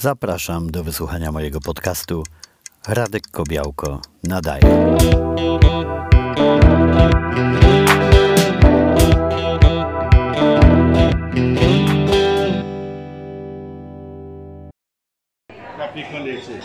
Zapraszam 0.00 0.70
do 0.70 0.84
wysłuchania 0.84 1.32
mojego 1.32 1.60
podcastu 1.60 2.22
Radek 2.88 3.22
Kobiałko 3.30 4.00
nadaje. 4.24 4.62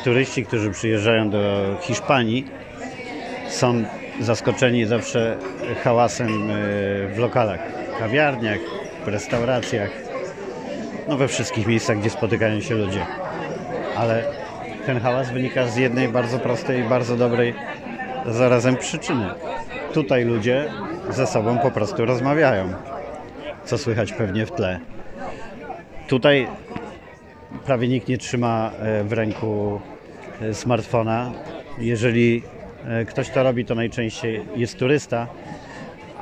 Turyści, 0.04 0.46
którzy 0.46 0.72
przyjeżdżają 0.72 1.30
do 1.30 1.40
Hiszpanii, 1.82 2.46
są 3.50 3.84
zaskoczeni 4.20 4.86
zawsze 4.86 5.38
hałasem 5.84 6.28
e, 6.28 6.54
w 7.08 7.18
lokalach, 7.18 7.60
kawiarniach, 8.00 8.60
w 9.06 9.08
restauracjach, 9.08 9.90
no 11.08 11.18
we 11.18 11.28
wszystkich 11.28 11.68
miejscach, 11.68 12.00
gdzie 12.00 12.10
spotykają 12.10 12.62
się 12.62 12.76
ludzie. 12.76 13.23
Ale 13.98 14.24
ten 14.86 15.00
hałas 15.00 15.32
wynika 15.32 15.68
z 15.68 15.76
jednej 15.76 16.08
bardzo 16.08 16.40
prostej 16.40 16.80
i 16.80 16.84
bardzo 16.84 17.16
dobrej 17.16 17.54
zarazem 18.26 18.78
przyczyny. 18.78 19.30
Tutaj 19.94 20.26
ludzie 20.26 20.66
ze 21.10 21.28
sobą 21.28 21.58
po 21.58 21.72
prostu 21.72 22.06
rozmawiają, 22.06 22.74
co 23.66 23.78
słychać 23.78 24.14
pewnie 24.14 24.46
w 24.46 24.52
tle. 24.52 24.80
Tutaj 26.08 26.48
prawie 27.66 27.88
nikt 27.88 28.08
nie 28.08 28.18
trzyma 28.18 28.72
e, 28.80 29.04
w 29.04 29.14
ręku 29.14 29.82
e, 30.42 30.54
smartfona. 30.54 31.32
Jeżeli 31.80 32.44
e, 32.86 33.06
ktoś 33.06 33.30
to 33.30 33.44
robi, 33.44 33.66
to 33.66 33.76
najczęściej 33.76 34.46
jest 34.56 34.80
turysta, 34.80 35.28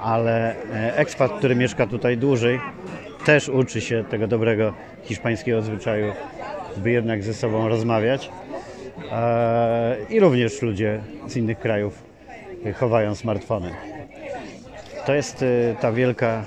ale 0.01 0.55
ekspat, 0.95 1.31
który 1.31 1.55
mieszka 1.55 1.87
tutaj 1.87 2.17
dłużej, 2.17 2.59
też 3.25 3.49
uczy 3.49 3.81
się 3.81 4.03
tego 4.03 4.27
dobrego 4.27 4.73
hiszpańskiego 5.03 5.61
zwyczaju, 5.61 6.13
by 6.77 6.91
jednak 6.91 7.23
ze 7.23 7.33
sobą 7.33 7.67
rozmawiać. 7.67 8.29
I 10.09 10.19
również 10.19 10.61
ludzie 10.61 11.01
z 11.27 11.37
innych 11.37 11.59
krajów 11.59 12.03
chowają 12.75 13.15
smartfony. 13.15 13.71
To 15.05 15.13
jest 15.13 15.45
ta 15.79 15.91
wielka 15.91 16.45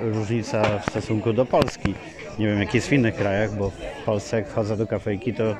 różnica 0.00 0.78
w 0.78 0.90
stosunku 0.90 1.32
do 1.32 1.46
Polski. 1.46 1.94
Nie 2.38 2.46
wiem 2.46 2.60
jak 2.60 2.74
jest 2.74 2.88
w 2.88 2.92
innych 2.92 3.14
krajach, 3.14 3.54
bo 3.54 3.70
w 3.70 4.04
Polsce 4.04 4.36
jak 4.36 4.48
wchodzę 4.48 4.76
do 4.76 4.86
kafejki, 4.86 5.34
to 5.34 5.56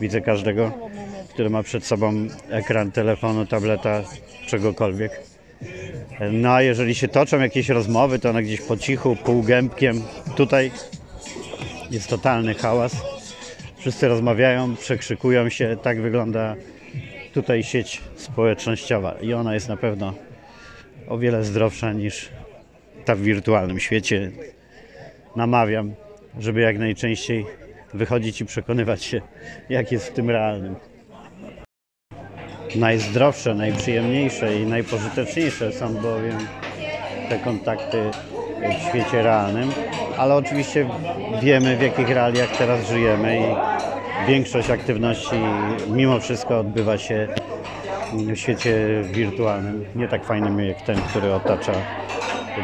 widzę 0.00 0.20
każdego, 0.20 0.72
który 1.28 1.50
ma 1.50 1.62
przed 1.62 1.84
sobą 1.84 2.14
ekran 2.50 2.92
telefonu, 2.92 3.46
tableta, 3.46 4.02
czegokolwiek. 4.46 5.22
No 6.32 6.54
a 6.54 6.62
jeżeli 6.62 6.94
się 6.94 7.08
toczą 7.08 7.40
jakieś 7.40 7.68
rozmowy, 7.68 8.18
to 8.18 8.30
one 8.30 8.42
gdzieś 8.42 8.60
po 8.60 8.76
cichu, 8.76 9.16
półgębkiem. 9.16 10.02
Tutaj 10.36 10.70
jest 11.90 12.08
totalny 12.08 12.54
hałas. 12.54 12.96
Wszyscy 13.76 14.08
rozmawiają, 14.08 14.76
przekrzykują 14.76 15.48
się. 15.48 15.76
Tak 15.82 16.00
wygląda 16.00 16.54
tutaj 17.34 17.62
sieć 17.62 18.00
społecznościowa 18.16 19.12
i 19.20 19.32
ona 19.32 19.54
jest 19.54 19.68
na 19.68 19.76
pewno 19.76 20.14
o 21.08 21.18
wiele 21.18 21.44
zdrowsza 21.44 21.92
niż 21.92 22.28
ta 23.04 23.14
w 23.14 23.20
wirtualnym 23.20 23.80
świecie. 23.80 24.30
Namawiam 25.36 25.94
żeby 26.38 26.60
jak 26.60 26.78
najczęściej 26.78 27.46
wychodzić 27.94 28.40
i 28.40 28.44
przekonywać 28.44 29.04
się, 29.04 29.20
jak 29.68 29.92
jest 29.92 30.06
w 30.06 30.12
tym 30.12 30.30
realnym. 30.30 30.76
Najzdrowsze, 32.74 33.54
najprzyjemniejsze 33.54 34.56
i 34.56 34.66
najpożyteczniejsze 34.66 35.72
są 35.72 35.94
bowiem 35.94 36.38
te 37.28 37.38
kontakty 37.38 38.10
w 38.80 38.88
świecie 38.88 39.22
realnym, 39.22 39.72
ale 40.18 40.34
oczywiście 40.34 40.86
wiemy 41.42 41.76
w 41.76 41.82
jakich 41.82 42.08
realiach 42.08 42.50
teraz 42.58 42.88
żyjemy 42.88 43.40
i 43.40 43.42
większość 44.26 44.70
aktywności 44.70 45.36
mimo 45.88 46.20
wszystko 46.20 46.58
odbywa 46.58 46.98
się 46.98 47.28
w 48.12 48.36
świecie 48.36 48.74
wirtualnym, 49.12 49.84
nie 49.96 50.08
tak 50.08 50.24
fajnym 50.24 50.60
jak 50.60 50.82
ten, 50.82 50.96
który 51.10 51.34
otacza 51.34 51.72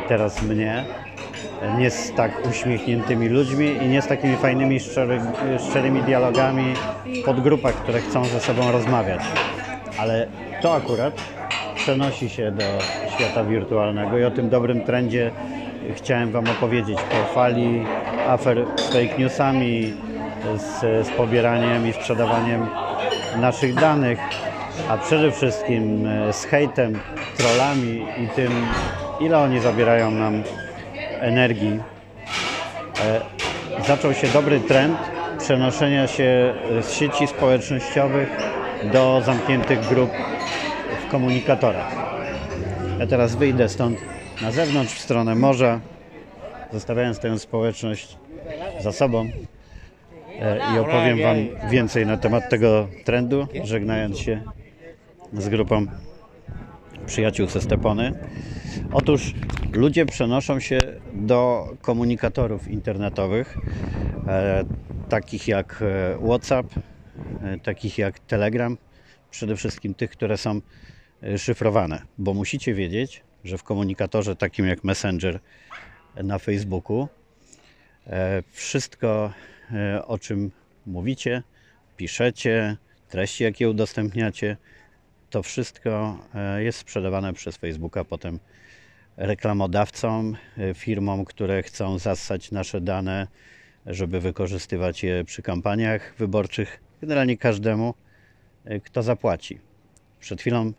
teraz 0.09 0.43
mnie 0.43 0.85
nie 1.79 1.91
z 1.91 2.13
tak 2.13 2.47
uśmiechniętymi 2.47 3.29
ludźmi 3.29 3.67
i 3.83 3.89
nie 3.89 4.03
z 4.03 4.07
takimi 4.07 4.37
fajnymi, 4.37 4.81
szczery, 4.81 5.21
szczerymi 5.59 6.03
dialogami 6.03 6.75
w 7.23 7.25
podgrupach, 7.25 7.75
które 7.75 8.01
chcą 8.01 8.25
ze 8.25 8.41
sobą 8.41 8.73
rozmawiać. 8.73 9.21
Ale 9.99 10.27
to 10.61 10.75
akurat 10.75 11.15
przenosi 11.77 12.29
się 12.29 12.51
do 12.51 12.63
świata 13.19 13.45
wirtualnego 13.45 14.19
i 14.19 14.25
o 14.25 14.31
tym 14.31 14.49
dobrym 14.49 14.83
trendzie 14.83 15.31
chciałem 15.95 16.31
Wam 16.31 16.45
opowiedzieć. 16.49 16.99
Po 16.99 17.35
fali 17.35 17.87
afer 18.27 18.67
z 18.77 18.87
fake 18.87 19.19
newsami, 19.19 19.93
z, 20.57 21.07
z 21.07 21.11
pobieraniem 21.11 21.89
i 21.89 21.93
sprzedawaniem 21.93 22.69
naszych 23.41 23.75
danych, 23.75 24.19
a 24.89 24.99
przede 24.99 25.31
wszystkim 25.31 26.07
e, 26.07 26.33
z 26.33 26.45
hejtem, 26.45 26.99
trollami 27.37 28.07
i 28.25 28.29
tym, 28.37 28.53
ile 29.21 29.39
oni 29.39 29.61
zabierają 29.61 30.11
nam 30.11 30.43
energii 31.21 31.81
e, 33.05 33.21
zaczął 33.87 34.15
się 34.15 34.29
dobry 34.29 34.61
trend 34.61 34.99
przenoszenia 35.39 36.07
się 36.07 36.55
z 36.83 36.93
sieci 36.93 37.27
społecznościowych 37.27 38.29
do 38.93 39.23
zamkniętych 39.25 39.89
grup 39.89 40.11
w 41.07 41.11
komunikatorach. 41.11 41.95
Ja 42.99 43.07
teraz 43.07 43.35
wyjdę 43.37 43.69
stąd 43.69 44.12
na 44.41 44.51
zewnątrz 44.51 44.95
w 44.95 45.01
stronę 45.01 45.35
morza, 45.35 45.81
zostawiając 46.73 47.19
tę 47.19 47.39
społeczność 47.39 48.19
za 48.81 48.93
sobą 48.93 49.31
e, 50.41 50.75
i 50.75 50.79
opowiem 50.79 51.23
Wam 51.23 51.37
więcej 51.71 52.07
na 52.07 52.17
temat 52.17 52.51
tego 52.51 52.89
trendu, 53.05 53.47
żegnając 53.65 54.19
się 54.19 54.43
z 55.33 55.49
grupą 55.49 55.87
przyjaciół 57.07 57.47
ze 57.47 57.61
Stepony. 57.61 58.13
Otóż 58.93 59.35
ludzie 59.73 60.07
przenoszą 60.07 60.61
się 60.61 60.79
do 61.13 61.69
komunikatorów 61.83 62.69
internetowych, 62.69 63.59
e, 64.27 64.65
takich 65.09 65.49
jak 65.49 65.83
e, 65.83 66.27
WhatsApp, 66.27 66.67
takich 67.63 67.99
jak 67.99 68.19
Telegram, 68.19 68.79
przede 69.31 69.57
wszystkim 69.57 69.95
tych, 69.95 70.11
które 70.11 70.37
są 70.37 70.61
szyfrowane, 71.37 72.03
bo 72.19 72.35
musicie 72.35 72.75
wiedzieć, 72.75 73.23
że 73.45 73.59
w 73.59 73.63
komunikatorze 73.63 74.37
takim 74.37 74.67
jak 74.67 74.85
Messenger 74.85 75.41
na 76.17 76.39
Facebooku 76.39 77.09
e, 78.07 78.43
wszystko, 78.53 79.33
e, 79.73 80.07
o 80.07 80.19
czym 80.19 80.51
mówicie, 80.87 81.43
piszecie, 81.97 82.77
treści, 83.09 83.45
jakie 83.45 83.71
udostępniacie, 83.71 84.57
to 85.31 85.43
wszystko 85.43 86.19
jest 86.59 86.79
sprzedawane 86.79 87.33
przez 87.33 87.57
Facebooka 87.57 88.05
potem 88.05 88.39
reklamodawcom, 89.17 90.37
firmom, 90.75 91.25
które 91.25 91.63
chcą 91.63 91.99
zassać 91.99 92.51
nasze 92.51 92.81
dane, 92.81 93.27
żeby 93.87 94.21
wykorzystywać 94.21 95.03
je 95.03 95.25
przy 95.25 95.43
kampaniach 95.43 96.15
wyborczych, 96.19 96.81
generalnie 97.01 97.37
każdemu, 97.37 97.95
kto 98.85 99.03
zapłaci. 99.03 99.61
Przed 100.21 100.41
chwilą 100.41 100.73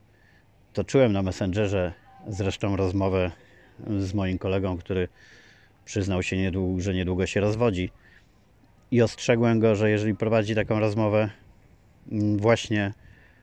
toczyłem 0.74 1.14
na 1.14 1.22
Messengerze 1.22 1.94
zresztą 2.28 2.76
rozmowę 2.76 3.32
z 4.00 4.14
moim 4.14 4.38
kolegą, 4.38 4.78
który 4.78 5.08
przyznał 5.86 6.24
się, 6.24 6.38
niedługo, 6.38 6.82
że 6.82 6.94
niedługo 6.94 7.26
się 7.26 7.40
rozwodzi. 7.40 7.90
I 8.92 9.02
ostrzegłem 9.02 9.60
go, 9.60 9.76
że 9.76 9.90
jeżeli 9.90 10.16
prowadzi 10.16 10.56
taką 10.56 10.80
rozmowę 10.80 11.30
mm, 12.12 12.38
właśnie 12.38 12.94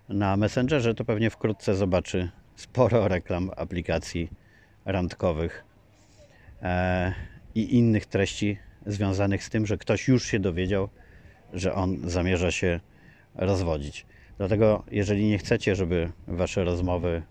na 0.09 0.37
Messengerze, 0.37 0.95
to 0.95 1.05
pewnie 1.05 1.31
wkrótce 1.31 1.75
zobaczy 1.75 2.31
sporo 2.57 3.09
reklam 3.09 3.51
aplikacji 3.57 4.31
randkowych 4.85 5.65
e, 6.63 7.15
i 7.55 7.79
innych 7.79 8.07
treści 8.07 8.59
związanych 8.87 9.45
z 9.45 9.51
tym, 9.51 9.67
że 9.67 9.79
ktoś 9.79 10.09
już 10.09 10.25
się 10.25 10.39
dowiedział, 10.39 10.89
że 11.53 11.75
on 11.75 12.11
zamierza 12.11 12.51
się 12.51 12.81
rozwodzić. 13.35 14.07
Dlatego, 14.39 14.85
jeżeli 14.91 15.29
nie 15.29 15.39
chcecie, 15.39 15.77
żeby 15.77 16.11
wasze 16.29 16.65
rozmowy 16.65 17.23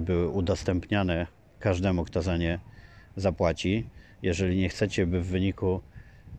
były 0.00 0.28
udostępniane 0.28 1.26
każdemu, 1.58 2.04
kto 2.04 2.22
za 2.22 2.36
nie 2.36 2.58
zapłaci, 3.16 3.88
jeżeli 4.22 4.56
nie 4.56 4.68
chcecie, 4.68 5.06
by 5.06 5.20
w 5.20 5.26
wyniku 5.26 5.80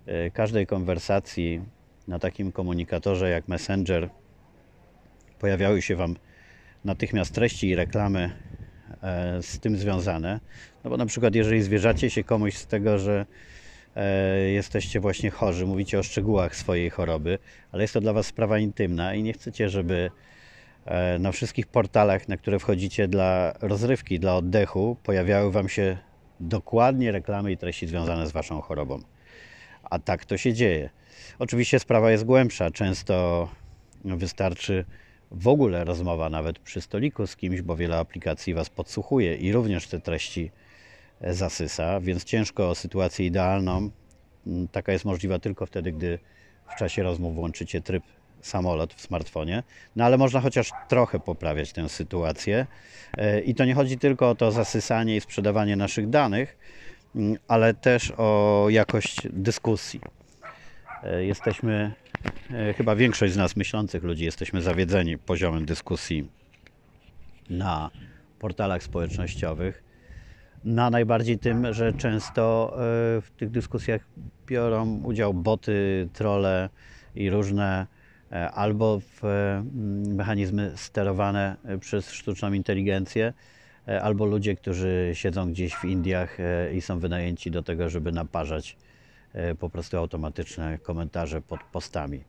e, 0.05 0.31
każdej 0.31 0.67
konwersacji 0.67 1.61
na 2.07 2.19
takim 2.19 2.51
komunikatorze 2.51 3.29
jak 3.29 3.47
Messenger 3.47 4.09
pojawiały 5.39 5.81
się 5.81 5.95
Wam 5.95 6.15
natychmiast 6.85 7.33
treści 7.33 7.67
i 7.67 7.75
reklamy 7.75 8.31
E, 9.03 9.43
z 9.43 9.59
tym 9.59 9.77
związane. 9.77 10.39
No 10.83 10.89
bo 10.89 10.97
na 10.97 11.05
przykład, 11.05 11.35
jeżeli 11.35 11.61
zwierzacie 11.61 12.09
się 12.09 12.23
komuś 12.23 12.55
z 12.55 12.67
tego, 12.67 12.99
że 12.99 13.25
e, 13.95 14.39
jesteście 14.39 14.99
właśnie 14.99 15.29
chorzy, 15.29 15.65
mówicie 15.65 15.99
o 15.99 16.03
szczegółach 16.03 16.55
swojej 16.55 16.89
choroby, 16.89 17.39
ale 17.71 17.83
jest 17.83 17.93
to 17.93 18.01
dla 18.01 18.13
Was 18.13 18.25
sprawa 18.25 18.59
intymna 18.59 19.13
i 19.13 19.23
nie 19.23 19.33
chcecie, 19.33 19.69
żeby 19.69 19.95
e, 19.95 20.38
na 21.19 21.31
wszystkich 21.31 21.67
portalach, 21.67 22.27
na 22.27 22.37
które 22.37 22.59
wchodzicie 22.59 23.07
dla 23.07 23.53
rozrywki, 23.61 24.19
dla 24.19 24.35
oddechu, 24.35 24.97
pojawiały 25.03 25.51
Wam 25.51 25.69
się 25.69 25.97
dokładnie 26.39 27.11
reklamy 27.11 27.51
i 27.51 27.57
treści 27.57 27.87
związane 27.87 28.27
z 28.27 28.31
Waszą 28.31 28.61
chorobą. 28.61 28.99
A 29.83 29.99
tak 29.99 30.25
to 30.25 30.37
się 30.37 30.53
dzieje. 30.53 30.89
Oczywiście 31.39 31.79
sprawa 31.79 32.11
jest 32.11 32.25
głębsza. 32.25 32.71
Często 32.71 33.47
wystarczy 34.05 34.85
w 35.31 35.47
ogóle 35.47 35.83
rozmowa 35.83 36.29
nawet 36.29 36.59
przy 36.59 36.81
stoliku 36.81 37.27
z 37.27 37.35
kimś, 37.35 37.61
bo 37.61 37.75
wiele 37.75 37.97
aplikacji 37.97 38.53
Was 38.53 38.69
podsłuchuje 38.69 39.35
i 39.35 39.51
również 39.51 39.87
te 39.87 39.99
treści 39.99 40.51
e, 41.21 41.33
zasysa, 41.33 41.99
więc 41.99 42.23
ciężko 42.23 42.69
o 42.69 42.75
sytuację 42.75 43.25
idealną. 43.25 43.89
Mm, 44.47 44.67
Taka 44.67 44.91
jest 44.91 45.05
możliwa 45.05 45.39
tylko 45.39 45.65
wtedy, 45.65 45.91
gdy 45.91 46.19
w 46.75 46.75
czasie 46.75 47.03
rozmów 47.03 47.35
włączycie 47.35 47.81
tryb 47.81 48.03
samolot 48.41 48.93
w 48.93 49.01
smartfonie. 49.01 49.63
No 49.95 50.05
ale 50.05 50.17
można 50.17 50.41
chociaż 50.41 50.71
trochę 50.87 51.19
poprawiać 51.19 51.73
tę 51.73 51.89
sytuację. 51.89 52.67
E, 53.17 53.39
I 53.39 53.55
to 53.55 53.65
nie 53.65 53.73
chodzi 53.73 53.97
tylko 53.97 54.29
o 54.29 54.35
to 54.35 54.51
zasysanie 54.51 55.15
i 55.15 55.21
sprzedawanie 55.21 55.75
naszych 55.75 56.09
danych, 56.09 56.57
mm, 57.15 57.37
ale 57.47 57.73
też 57.73 58.13
o 58.17 58.67
jakość 58.69 59.27
dyskusji. 59.29 60.01
E, 61.03 61.25
Jesteśmy, 61.25 61.91
e, 62.51 62.73
chyba 62.73 62.95
większość 62.95 63.33
z 63.33 63.37
nas 63.37 63.55
myślących 63.55 64.03
ludzi, 64.03 64.25
jesteśmy 64.25 64.61
zawiedzeni 64.61 65.17
poziomem 65.17 65.65
dyskusji 65.65 66.29
na 67.49 67.89
portalach 68.39 68.83
społecznościowych. 68.83 69.83
Na 70.63 70.89
najbardziej 70.89 71.39
tym, 71.39 71.73
że 71.73 71.93
często 71.93 72.73
w 73.21 73.27
tych 73.37 73.49
dyskusjach 73.49 74.01
biorą 74.47 75.01
udział 75.03 75.33
boty, 75.33 76.09
trolle 76.13 76.69
i 77.15 77.29
różne 77.29 77.87
albo 78.31 78.99
w 78.99 79.25
e, 79.25 79.63
mechanizmy 80.15 80.71
sterowane 80.75 81.55
e, 81.65 81.77
przez 81.77 82.11
sztuczną 82.11 82.53
inteligencję, 82.53 83.33
e, 83.87 84.01
albo 84.01 84.25
ludzie, 84.25 84.55
którzy 84.55 85.11
siedzą 85.13 85.51
gdzieś 85.51 85.75
w 85.75 85.85
Indiach 85.85 86.39
e, 86.39 86.73
i 86.73 86.81
są 86.81 86.99
wynajęci 86.99 87.51
do 87.51 87.63
tego, 87.63 87.89
żeby 87.89 88.11
naparzać 88.11 88.77
e, 89.33 89.55
po 89.55 89.69
prostu 89.69 89.97
automatyczne 89.97 90.77
komentarze 90.77 91.41
pod 91.41 91.59
postami. 91.63 92.23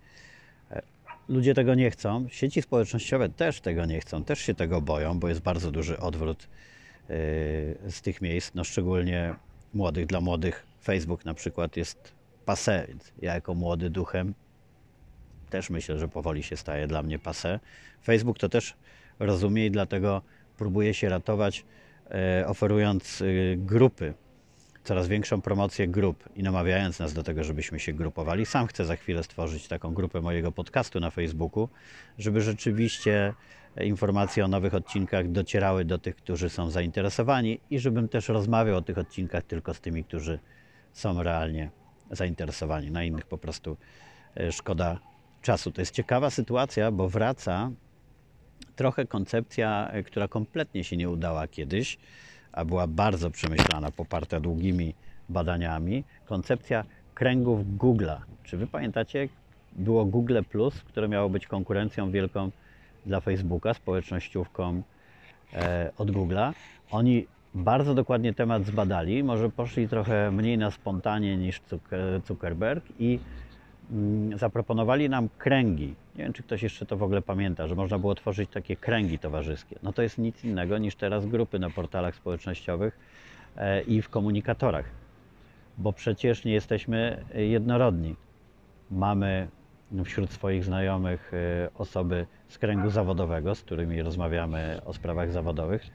E, 0.70 0.82
Ludzie 1.28 1.54
tego 1.54 1.74
nie 1.74 1.90
chcą, 1.90 2.26
sieci 2.30 2.62
społecznościowe 2.62 3.28
też 3.28 3.60
tego 3.60 3.86
nie 3.86 4.00
chcą, 4.00 4.24
też 4.24 4.38
się 4.38 4.54
tego 4.54 4.80
boją, 4.80 5.18
bo 5.18 5.28
jest 5.28 5.40
bardzo 5.40 5.70
duży 5.70 5.98
odwrót 5.98 6.42
e, 6.42 6.48
z 7.90 8.02
tych 8.02 8.20
miejsc, 8.20 8.54
no 8.54 8.64
szczególnie 8.64 9.34
młodych. 9.74 10.06
Dla 10.06 10.20
młodych 10.20 10.66
Facebook 10.82 11.24
na 11.24 11.34
przykład 11.34 11.76
jest 11.76 12.12
passé, 12.46 12.88
więc 12.88 13.12
ja 13.22 13.34
jako 13.34 13.54
młody 13.54 13.90
duchem 13.90 14.34
też 15.50 15.70
myślę, 15.70 15.98
że 15.98 16.08
powoli 16.08 16.42
się 16.42 16.56
staje 16.56 16.86
dla 16.86 17.02
mnie 17.02 17.18
passé. 17.18 17.58
Facebook 18.04 18.38
to 18.38 18.48
też 18.48 18.76
rozumie 19.18 19.66
i 19.66 19.70
dlatego 19.70 20.22
próbuje 20.56 20.94
się 20.94 21.08
ratować, 21.08 21.64
e, 22.10 22.46
oferując 22.46 23.22
e, 23.22 23.24
grupy, 23.56 24.14
coraz 24.84 25.08
większą 25.08 25.40
promocję 25.40 25.88
grup 25.88 26.28
i 26.36 26.42
namawiając 26.42 26.98
nas 26.98 27.12
do 27.12 27.22
tego, 27.22 27.44
żebyśmy 27.44 27.80
się 27.80 27.92
grupowali. 27.92 28.46
Sam 28.46 28.66
chcę 28.66 28.84
za 28.84 28.96
chwilę 28.96 29.22
stworzyć 29.22 29.68
taką 29.68 29.94
grupę 29.94 30.20
mojego 30.20 30.52
podcastu 30.52 31.00
na 31.00 31.10
Facebooku, 31.10 31.68
żeby 32.18 32.40
rzeczywiście 32.40 33.34
e, 33.76 33.86
informacje 33.86 34.44
o 34.44 34.48
nowych 34.48 34.74
odcinkach 34.74 35.32
docierały 35.32 35.84
do 35.84 35.98
tych, 35.98 36.16
którzy 36.16 36.50
są 36.50 36.70
zainteresowani 36.70 37.60
i 37.70 37.78
żebym 37.78 38.08
też 38.08 38.28
rozmawiał 38.28 38.76
o 38.76 38.82
tych 38.82 38.98
odcinkach 38.98 39.42
tylko 39.44 39.74
z 39.74 39.80
tymi, 39.80 40.04
którzy 40.04 40.38
są 40.92 41.22
realnie 41.22 41.70
zainteresowani. 42.10 42.90
Na 42.90 43.04
innych 43.04 43.26
po 43.26 43.38
prostu 43.38 43.76
szkoda 44.50 44.98
czasu. 45.42 45.72
To 45.72 45.80
jest 45.80 45.94
ciekawa 45.94 46.30
sytuacja, 46.30 46.90
bo 46.90 47.08
wraca 47.08 47.70
trochę 48.76 49.06
koncepcja, 49.06 49.88
e, 49.92 50.02
która 50.02 50.28
kompletnie 50.28 50.84
się 50.84 50.96
nie 50.96 51.10
udała 51.10 51.48
kiedyś, 51.48 51.98
a 52.52 52.64
była 52.64 52.86
bardzo 52.86 53.30
przemyślana, 53.30 53.90
poparta 53.90 54.40
długimi 54.40 54.94
badaniami. 55.28 56.04
Koncepcja 56.26 56.84
kręgów 57.14 57.66
Google'a. 57.78 58.16
Czy 58.44 58.56
wy 58.56 58.66
pamiętacie, 58.66 59.28
było 59.72 60.04
Google 60.04 60.38
Plus, 60.50 60.82
które 60.82 61.08
miało 61.08 61.28
być 61.28 61.46
konkurencją 61.46 62.10
wielką 62.10 62.50
dla 63.06 63.20
Facebooka, 63.20 63.74
społecznościówką 63.74 64.82
e, 65.52 65.90
od 65.98 66.10
Google'a. 66.10 66.52
Oni 66.90 67.26
bardzo 67.54 67.94
dokładnie 67.94 68.34
temat 68.34 68.66
zbadali, 68.66 69.24
może 69.24 69.50
poszli 69.50 69.88
trochę 69.88 70.30
mniej 70.30 70.58
na 70.58 70.70
spontanie 70.70 71.36
niż 71.36 71.60
Zucker- 71.70 72.26
Zuckerberg 72.26 72.84
i 72.98 73.18
zaproponowali 74.36 75.08
nam 75.08 75.28
kręgi. 75.38 75.94
Nie 76.16 76.24
wiem, 76.24 76.32
czy 76.32 76.42
ktoś 76.42 76.62
jeszcze 76.62 76.86
to 76.86 76.96
w 76.96 77.02
ogóle 77.02 77.22
pamięta, 77.22 77.66
że 77.66 77.74
można 77.74 77.98
było 77.98 78.14
tworzyć 78.14 78.50
takie 78.50 78.76
kręgi 78.76 79.18
towarzyskie. 79.18 79.78
No 79.82 79.92
to 79.92 80.02
jest 80.02 80.18
nic 80.18 80.44
innego 80.44 80.78
niż 80.78 80.94
teraz 80.94 81.26
grupy 81.26 81.58
na 81.58 81.70
portalach 81.70 82.14
społecznościowych 82.14 82.98
e, 83.56 83.82
i 83.82 84.02
w 84.02 84.08
komunikatorach, 84.08 84.84
bo 85.78 85.92
przecież 85.92 86.44
nie 86.44 86.52
jesteśmy 86.52 87.24
jednorodni. 87.34 88.16
Mamy 88.90 89.48
wśród 90.04 90.30
swoich 90.30 90.64
znajomych 90.64 91.32
e, 91.34 91.70
osoby 91.74 92.26
z 92.48 92.58
kręgu 92.58 92.90
zawodowego, 92.90 93.54
z 93.54 93.62
którymi 93.62 94.02
rozmawiamy 94.02 94.80
o 94.84 94.92
sprawach 94.92 95.32
zawodowych, 95.32 95.86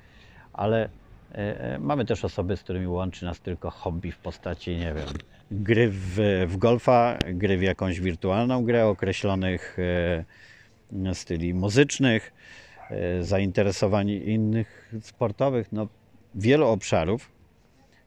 ale 0.53 0.89
e, 1.31 1.79
mamy 1.79 2.05
też 2.05 2.25
osoby, 2.25 2.57
z 2.57 2.63
którymi 2.63 2.87
łączy 2.87 3.25
nas 3.25 3.39
tylko 3.39 3.69
hobby 3.69 4.11
w 4.11 4.17
postaci, 4.17 4.75
nie 4.75 4.93
wiem, 4.93 5.07
gry 5.51 5.89
w, 5.91 6.45
w 6.47 6.57
golfa, 6.57 7.17
gry 7.33 7.57
w 7.57 7.61
jakąś 7.61 7.99
wirtualną 7.99 8.63
grę 8.63 8.87
określonych 8.87 9.77
e, 11.05 11.15
styli 11.15 11.53
muzycznych, 11.53 12.33
e, 12.89 13.23
zainteresowań 13.23 14.09
innych 14.09 14.93
sportowych, 15.01 15.71
no 15.71 15.87
wielu 16.35 16.67
obszarów, 16.67 17.31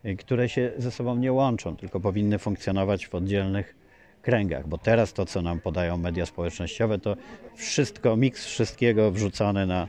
e, 0.05 0.14
które 0.14 0.49
się 0.49 0.73
ze 0.79 0.90
sobą 0.90 1.17
nie 1.17 1.32
łączą, 1.32 1.76
tylko 1.76 2.00
powinny 2.00 2.38
funkcjonować 2.38 3.06
w 3.06 3.14
oddzielnych 3.14 3.75
kręgach, 4.23 4.69
bo 4.69 4.79
teraz 4.79 5.12
to, 5.12 5.26
co 5.26 5.43
nam 5.43 5.61
podają 5.61 5.96
media 5.96 6.26
społecznościowe, 6.26 6.99
to 6.99 7.17
wszystko, 7.56 8.17
miks 8.17 8.46
wszystkiego 8.46 9.11
wrzucony 9.11 9.67
na, 9.67 9.88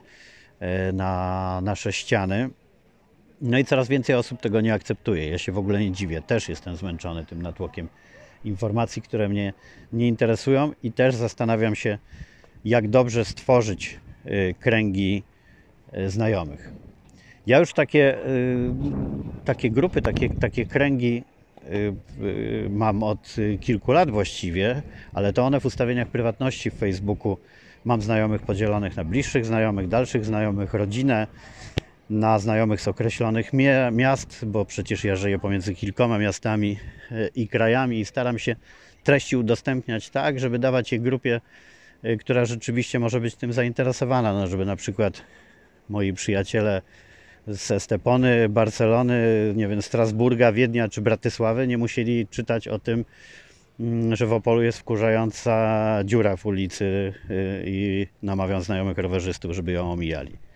na 0.93 1.61
nasze 1.63 1.93
ściany. 1.93 2.49
No 3.41 3.57
i 3.57 3.65
coraz 3.65 3.87
więcej 3.87 4.15
osób 4.15 4.41
tego 4.41 4.61
nie 4.61 4.73
akceptuje. 4.73 5.29
Ja 5.29 5.37
się 5.37 5.51
w 5.51 5.57
ogóle 5.57 5.79
nie 5.79 5.91
dziwię. 5.91 6.21
Też 6.21 6.49
jestem 6.49 6.75
zmęczony 6.75 7.25
tym 7.25 7.41
natłokiem 7.41 7.87
informacji, 8.45 9.01
które 9.01 9.29
mnie 9.29 9.53
nie 9.93 10.07
interesują 10.07 10.71
i 10.83 10.91
też 10.91 11.15
zastanawiam 11.15 11.75
się, 11.75 11.97
jak 12.65 12.89
dobrze 12.89 13.25
stworzyć 13.25 13.99
y, 14.25 14.55
kręgi 14.59 15.23
y, 15.97 16.09
znajomych. 16.09 16.71
Ja 17.47 17.59
już 17.59 17.73
takie, 17.73 18.27
y, 18.27 18.71
takie 19.45 19.71
grupy, 19.71 20.01
takie, 20.01 20.29
takie 20.29 20.65
kręgi 20.65 21.23
mam 22.69 23.03
od 23.03 23.35
kilku 23.61 23.91
lat 23.91 24.09
właściwie, 24.09 24.81
ale 25.13 25.33
to 25.33 25.45
one 25.45 25.59
w 25.59 25.65
ustawieniach 25.65 26.07
prywatności 26.07 26.71
w 26.71 26.73
Facebooku 26.73 27.37
mam 27.85 28.01
znajomych 28.01 28.41
podzielonych 28.41 28.97
na 28.97 29.03
bliższych 29.03 29.45
znajomych, 29.45 29.87
dalszych 29.87 30.25
znajomych, 30.25 30.73
rodzinę, 30.73 31.27
na 32.09 32.39
znajomych 32.39 32.81
z 32.81 32.87
określonych 32.87 33.51
miast, 33.91 34.45
bo 34.45 34.65
przecież 34.65 35.03
ja 35.03 35.15
żyję 35.15 35.39
pomiędzy 35.39 35.75
kilkoma 35.75 36.19
miastami 36.19 36.79
e, 37.11 37.27
i 37.35 37.47
krajami 37.47 37.99
i 37.99 38.05
staram 38.05 38.39
się 38.39 38.55
treści 39.03 39.37
udostępniać 39.37 40.09
tak, 40.09 40.39
żeby 40.39 40.59
dawać 40.59 40.91
je 40.91 40.99
grupie, 40.99 41.41
e, 42.03 42.17
która 42.17 42.45
rzeczywiście 42.45 42.99
może 42.99 43.19
być 43.19 43.35
tym 43.35 43.53
zainteresowana, 43.53 44.33
no, 44.33 44.47
żeby 44.47 44.65
na 44.65 44.75
przykład 44.75 45.21
moi 45.89 46.13
przyjaciele 46.13 46.81
ze 47.47 47.79
Stepony, 47.79 48.49
Barcelony, 48.49 49.53
nie 49.55 49.67
wiem, 49.67 49.81
Strasburga, 49.81 50.51
Wiednia 50.51 50.87
czy 50.87 51.01
Bratysławy 51.01 51.67
nie 51.67 51.77
musieli 51.77 52.27
czytać 52.27 52.67
o 52.67 52.79
tym, 52.79 53.05
mm, 53.79 54.15
że 54.15 54.27
w 54.27 54.33
Opolu 54.33 54.63
jest 54.63 54.79
wkurzająca 54.79 55.99
dziura 56.05 56.35
w 56.35 56.45
ulicy 56.45 57.13
y, 57.29 57.63
i 57.65 58.07
namawiam 58.23 58.61
znajomych 58.61 58.97
rowerzystów, 58.97 59.53
żeby 59.53 59.71
ją 59.71 59.91
omijali. 59.91 60.48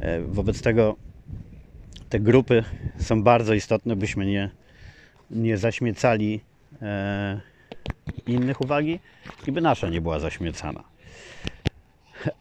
E, 0.00 0.20
Wobec 0.20 0.62
tego 0.62 0.96
te 2.08 2.20
grupy 2.20 2.64
są 2.98 3.22
bardzo 3.22 3.54
istotne, 3.54 3.96
byśmy 3.96 4.26
nie, 4.26 4.50
nie 5.30 5.56
zaśmiecali 5.56 6.40
e, 6.82 7.40
innych 8.26 8.60
uwagi 8.60 9.00
i 9.46 9.52
by 9.52 9.60
nasza 9.60 9.88
nie 9.88 10.00
była 10.00 10.18
zaśmiecana. 10.20 10.84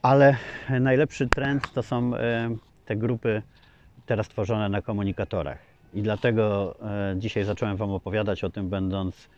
Ale 0.01 0.38
najlepszy 0.79 1.27
trend 1.27 1.74
to 1.74 1.84
są 1.84 2.15
e, 2.15 2.55
te 2.86 2.96
grupy 2.96 3.41
teraz 4.05 4.27
tworzone 4.27 4.70
na 4.70 4.81
komunikatorach. 4.81 5.60
I 5.93 6.01
dlatego 6.01 6.75
e, 6.81 7.15
dzisiaj 7.17 7.43
zacząłem 7.43 7.77
Wam 7.77 7.91
opowiadać 7.91 8.43
o 8.43 8.50
tym, 8.50 8.70
będąc 8.70 9.29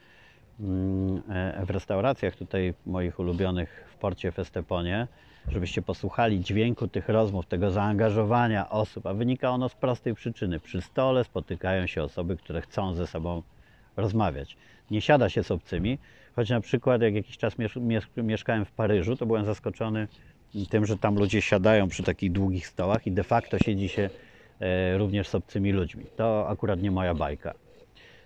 mm, 0.59 1.21
e, 1.29 1.65
w 1.65 1.69
restauracjach 1.69 2.35
tutaj 2.35 2.73
moich 2.85 3.19
ulubionych 3.19 3.85
w 3.91 3.97
porcie 3.97 4.31
w 4.31 4.39
Esteponie, 4.39 5.07
żebyście 5.47 5.81
posłuchali 5.81 6.39
dźwięku 6.39 6.87
tych 6.87 7.09
rozmów, 7.09 7.45
tego 7.45 7.71
zaangażowania 7.71 8.69
osób, 8.69 9.05
a 9.05 9.13
wynika 9.13 9.49
ono 9.49 9.69
z 9.69 9.75
prostej 9.75 10.15
przyczyny. 10.15 10.59
Przy 10.59 10.81
stole 10.81 11.23
spotykają 11.23 11.87
się 11.87 12.03
osoby, 12.03 12.37
które 12.37 12.61
chcą 12.61 12.93
ze 12.93 13.07
sobą 13.07 13.43
rozmawiać. 13.97 14.57
Nie 14.91 15.01
siada 15.01 15.29
się 15.29 15.43
z 15.43 15.51
obcymi, 15.51 15.97
choć 16.35 16.49
na 16.49 16.61
przykład 16.61 17.01
jak 17.01 17.13
jakiś 17.13 17.37
czas 17.37 17.59
miesz- 17.59 17.81
miesz- 17.81 18.23
mieszkałem 18.23 18.65
w 18.65 18.71
Paryżu, 18.71 19.15
to 19.15 19.25
byłem 19.25 19.45
zaskoczony 19.45 20.07
tym, 20.69 20.85
że 20.85 20.97
tam 20.97 21.15
ludzie 21.15 21.41
siadają 21.41 21.87
przy 21.87 22.03
takich 22.03 22.31
długich 22.31 22.67
stołach 22.67 23.07
i 23.07 23.11
de 23.11 23.23
facto 23.23 23.59
siedzi 23.59 23.89
się 23.89 24.09
e, 24.59 24.97
również 24.97 25.27
z 25.27 25.35
obcymi 25.35 25.71
ludźmi. 25.71 26.05
To 26.15 26.49
akurat 26.49 26.81
nie 26.81 26.91
moja 26.91 27.13
bajka. 27.13 27.53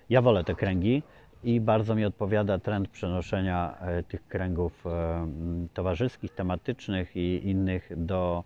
Ja 0.10 0.22
wolę 0.22 0.44
te 0.44 0.56
kręgi 0.56 1.04
i 1.44 1.62
bardzo 1.62 1.96
mi 1.96 2.06
odpowiada 2.06 2.60
trend 2.60 2.90
przenoszenia 2.90 3.78
e, 3.80 4.04
tych 4.04 4.28
kręgów 4.28 4.88
e, 4.88 5.28
towarzyskich, 5.74 6.34
tematycznych 6.34 7.16
i 7.16 7.50
innych 7.50 7.90
do 7.98 8.44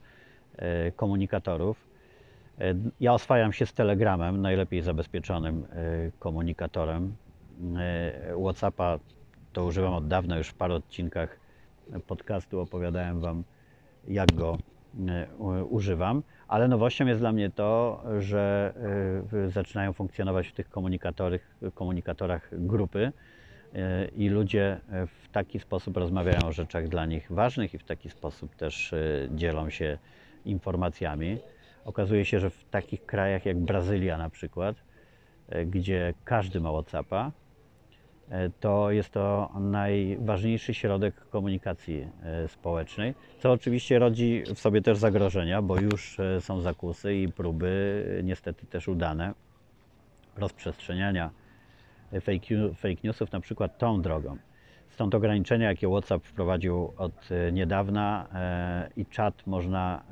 e, 0.57 0.91
komunikatorów. 0.91 1.91
Ja 2.99 3.13
oswajam 3.13 3.53
się 3.53 3.65
z 3.65 3.73
Telegramem, 3.73 4.41
najlepiej 4.41 4.81
zabezpieczonym 4.81 5.65
komunikatorem. 6.19 7.15
WhatsAppa 8.43 8.99
to 9.53 9.65
używam 9.65 9.93
od 9.93 10.07
dawna, 10.07 10.37
już 10.37 10.47
w 10.47 10.53
paru 10.53 10.73
odcinkach 10.73 11.39
podcastu 12.07 12.59
opowiadałem 12.59 13.19
Wam, 13.19 13.43
jak 14.07 14.33
go 14.33 14.57
używam. 15.69 16.23
Ale 16.51 16.67
nowością 16.67 17.07
jest 17.07 17.19
dla 17.21 17.31
mnie 17.31 17.49
to, 17.49 18.03
że 18.19 18.73
e, 19.33 19.49
zaczynają 19.49 19.93
funkcjonować 19.93 20.47
w 20.47 20.53
tych 20.53 20.69
komunikatorach, 21.73 22.49
grupy 22.51 23.11
e, 23.73 24.05
i 24.05 24.29
ludzie 24.29 24.79
w 25.07 25.29
taki 25.31 25.59
sposób 25.59 25.97
rozmawiają 25.97 26.39
o 26.47 26.51
rzeczach 26.51 26.87
dla 26.87 27.05
nich 27.05 27.31
ważnych 27.31 27.73
i 27.73 27.77
w 27.77 27.83
taki 27.83 28.09
sposób 28.09 28.55
też 28.55 28.93
e, 28.93 28.97
dzielą 29.35 29.69
się 29.69 29.97
informacjami. 30.45 31.37
Okazuje 31.85 32.25
się, 32.25 32.39
że 32.39 32.49
w 32.49 32.63
takich 32.63 33.05
krajach 33.05 33.45
jak 33.45 33.57
Brazylia 33.57 34.17
na 34.17 34.29
przykład, 34.29 34.75
gdzie 35.65 36.13
każdy 36.25 36.59
ma 36.59 36.71
WhatsAppa, 36.71 37.31
to 38.59 38.91
jest 38.91 39.09
to 39.09 39.49
najważniejszy 39.59 40.73
środek 40.73 41.15
komunikacji 41.29 42.07
e, 42.23 42.47
społecznej, 42.47 43.13
co 43.39 43.51
oczywiście 43.51 43.99
rodzi 43.99 44.43
w 44.55 44.59
sobie 44.59 44.81
też 44.81 44.97
zagrożenia, 44.97 45.61
bo 45.61 45.79
już 45.79 46.19
e, 46.19 46.41
są 46.41 46.61
zakusy 46.61 47.15
i 47.15 47.27
próby, 47.27 48.05
e, 48.19 48.23
niestety 48.23 48.65
też 48.65 48.87
udane, 48.87 49.33
rozprzestrzeniania 50.37 51.29
fake, 52.75 52.95
newsów 53.03 53.31
na 53.31 53.39
przykład 53.39 53.77
tą 53.77 54.01
drogą. 54.01 54.37
Stąd 54.89 55.15
ograniczenia, 55.15 55.69
jakie 55.69 55.87
WhatsApp 55.87 56.25
wprowadził 56.25 56.93
od 56.97 57.29
niedawna 57.51 58.27
i 58.97 59.05
czat 59.05 59.47
można, 59.47 60.03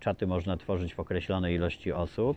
czaty 0.00 0.26
można 0.26 0.56
tworzyć 0.56 0.94
w 0.94 1.00
określonej 1.00 1.54
ilości 1.54 1.92
osób, 1.92 2.36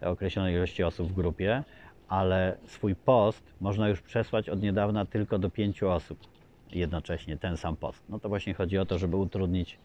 określonej 0.00 0.54
ilości 0.54 0.84
osób 0.84 1.08
w 1.08 1.12
grupie, 1.12 1.62
ale 2.08 2.56
swój 2.66 2.94
post 2.94 3.54
można 3.60 3.88
już 3.88 4.00
przesłać 4.02 4.48
od 4.48 4.62
niedawna 4.62 5.04
tylko 5.04 5.38
do 5.38 5.50
pięciu 5.50 5.90
osób 5.90 6.18
jednocześnie, 6.72 7.36
ten 7.36 7.56
sam 7.56 7.76
post. 7.76 8.02
No 8.08 8.18
to 8.18 8.28
właśnie 8.28 8.54
chodzi 8.54 8.78
o 8.78 8.86
to, 8.86 8.98
żeby 8.98 9.16
utrudnić 9.16 9.78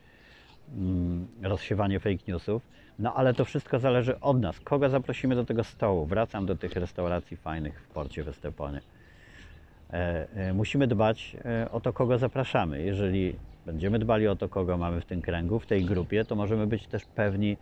mm, 0.77 1.27
rozsiewanie 1.43 1.99
fake 1.99 2.23
newsów. 2.27 2.61
No 2.99 3.13
ale 3.13 3.33
to 3.33 3.45
wszystko 3.45 3.79
zależy 3.79 4.19
od 4.19 4.41
nas. 4.41 4.59
Kogo 4.59 4.89
zaprosimy 4.89 5.35
do 5.35 5.45
tego 5.45 5.63
stołu? 5.63 6.05
Wracam 6.05 6.45
do 6.45 6.55
tych 6.55 6.73
restauracji 6.73 7.37
fajnych 7.37 7.81
w 7.81 7.87
porcie 7.87 8.23
w 8.23 8.27
Esteponie. 8.27 8.81
E, 9.93 10.27
e, 10.35 10.53
musimy 10.53 10.87
dbać 10.87 11.37
e, 11.45 11.71
o 11.71 11.79
to, 11.79 11.93
kogo 11.93 12.17
zapraszamy. 12.17 12.83
Jeżeli 12.83 13.35
będziemy 13.65 13.99
dbali 13.99 14.27
o 14.27 14.35
to, 14.35 14.49
kogo 14.49 14.77
mamy 14.77 15.01
w 15.01 15.05
tym 15.05 15.21
kręgu, 15.21 15.59
w 15.59 15.65
tej 15.65 15.85
grupie, 15.85 16.25
to 16.25 16.35
możemy 16.35 16.67
być 16.67 16.87
też 16.87 17.05
pewni 17.05 17.57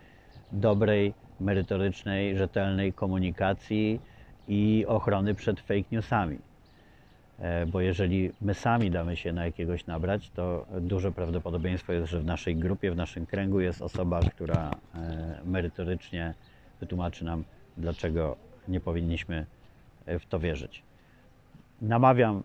dobrej, 0.51 1.13
merytorycznej, 1.39 2.37
rzetelnej 2.37 2.93
komunikacji 2.93 3.99
i 4.49 4.85
ochrony 4.87 5.35
przed 5.35 5.59
fake 5.59 5.83
newsami. 5.91 6.37
E, 7.39 7.65
Bo 7.65 7.81
jeżeli 7.81 8.31
my 8.41 8.53
sami 8.53 8.91
damy 8.91 9.15
się 9.15 9.33
na 9.33 9.45
jakiegoś 9.45 9.85
nabrać, 9.85 10.29
to 10.29 10.65
duże 10.81 11.11
prawdopodobieństwo 11.11 11.93
jest, 11.93 12.07
że 12.11 12.19
w 12.19 12.25
naszej 12.25 12.55
grupie, 12.55 12.91
w 12.91 12.95
naszym 12.95 13.25
kręgu 13.25 13.59
jest 13.59 13.81
osoba, 13.81 14.19
która 14.19 14.71
e, 14.95 15.41
merytorycznie 15.45 16.33
wytłumaczy 16.79 17.25
nam, 17.25 17.43
dlaczego 17.77 18.35
nie 18.67 18.79
powinniśmy 18.79 19.45
e, 20.05 20.19
w 20.19 20.25
to 20.25 20.39
wierzyć. 20.39 20.83
Namawiam 21.81 22.43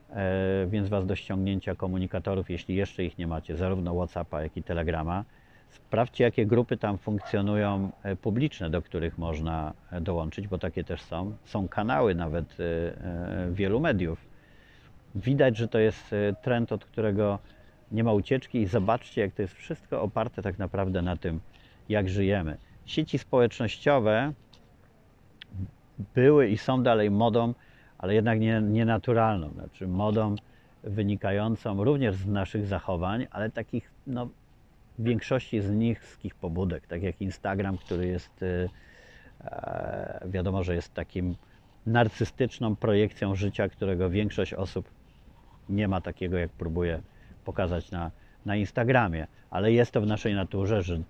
więc 0.66 0.88
Was 0.88 1.06
do 1.06 1.16
ściągnięcia 1.16 1.74
komunikatorów, 1.74 2.50
jeśli 2.50 2.74
jeszcze 2.74 3.04
ich 3.04 3.18
nie 3.18 3.26
macie, 3.26 3.56
zarówno 3.56 3.94
WhatsAppa, 3.94 4.42
jak 4.42 4.56
i 4.56 4.62
Telegrama. 4.62 5.24
Sprawdźcie, 5.74 6.24
jakie 6.24 6.46
grupy 6.46 6.76
tam 6.76 6.98
funkcjonują 6.98 7.90
e, 8.02 8.16
publiczne, 8.16 8.70
do 8.70 8.82
których 8.82 9.18
można 9.18 9.72
e, 9.90 10.00
dołączyć, 10.00 10.48
bo 10.48 10.58
takie 10.58 10.84
też 10.84 11.02
są. 11.02 11.36
Są 11.44 11.68
kanały 11.68 12.14
nawet 12.14 12.56
e, 12.60 13.48
wielu 13.52 13.80
mediów. 13.80 14.26
Widać, 15.14 15.56
że 15.56 15.68
to 15.68 15.78
jest 15.78 16.14
trend, 16.42 16.72
od 16.72 16.84
którego 16.84 17.38
nie 17.92 18.04
ma 18.04 18.12
ucieczki 18.12 18.58
i 18.58 18.66
zobaczcie, 18.66 19.20
jak 19.20 19.32
to 19.32 19.42
jest 19.42 19.54
wszystko 19.54 20.02
oparte 20.02 20.42
tak 20.42 20.58
naprawdę 20.58 21.02
na 21.02 21.16
tym, 21.16 21.40
jak 21.88 22.08
żyjemy. 22.08 22.56
Sieci 22.86 23.18
społecznościowe 23.18 24.32
były 26.14 26.48
i 26.48 26.58
są 26.58 26.82
dalej 26.82 27.10
modą, 27.10 27.54
ale 27.98 28.14
jednak 28.14 28.40
nie, 28.40 28.60
nienaturalną, 28.62 29.50
znaczy 29.50 29.86
modą 29.86 30.36
wynikającą 30.84 31.84
również 31.84 32.14
z 32.14 32.26
naszych 32.26 32.66
zachowań, 32.66 33.26
ale 33.30 33.50
takich 33.50 33.90
no, 34.06 34.28
w 34.98 35.04
większości 35.04 35.60
z 35.60 35.70
niskich 35.70 36.34
pobudek, 36.34 36.86
tak 36.86 37.02
jak 37.02 37.20
Instagram, 37.20 37.78
który 37.78 38.06
jest 38.06 38.42
y, 38.42 38.68
e, 39.44 40.20
wiadomo, 40.26 40.64
że 40.64 40.74
jest 40.74 40.94
takim 40.94 41.36
narcystyczną 41.86 42.76
projekcją 42.76 43.34
życia, 43.34 43.68
którego 43.68 44.10
większość 44.10 44.54
osób 44.54 44.90
nie 45.68 45.88
ma 45.88 46.00
takiego, 46.00 46.38
jak 46.38 46.50
próbuje 46.50 47.00
pokazać 47.44 47.90
na, 47.90 48.10
na 48.46 48.56
Instagramie, 48.56 49.26
ale 49.50 49.72
jest 49.72 49.92
to 49.92 50.00
w 50.00 50.06
naszej 50.06 50.34
naturze, 50.34 50.82
że 50.82 51.00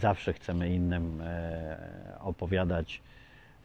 zawsze 0.00 0.32
chcemy 0.32 0.74
innym 0.74 1.20
e, 1.20 2.16
opowiadać, 2.20 3.02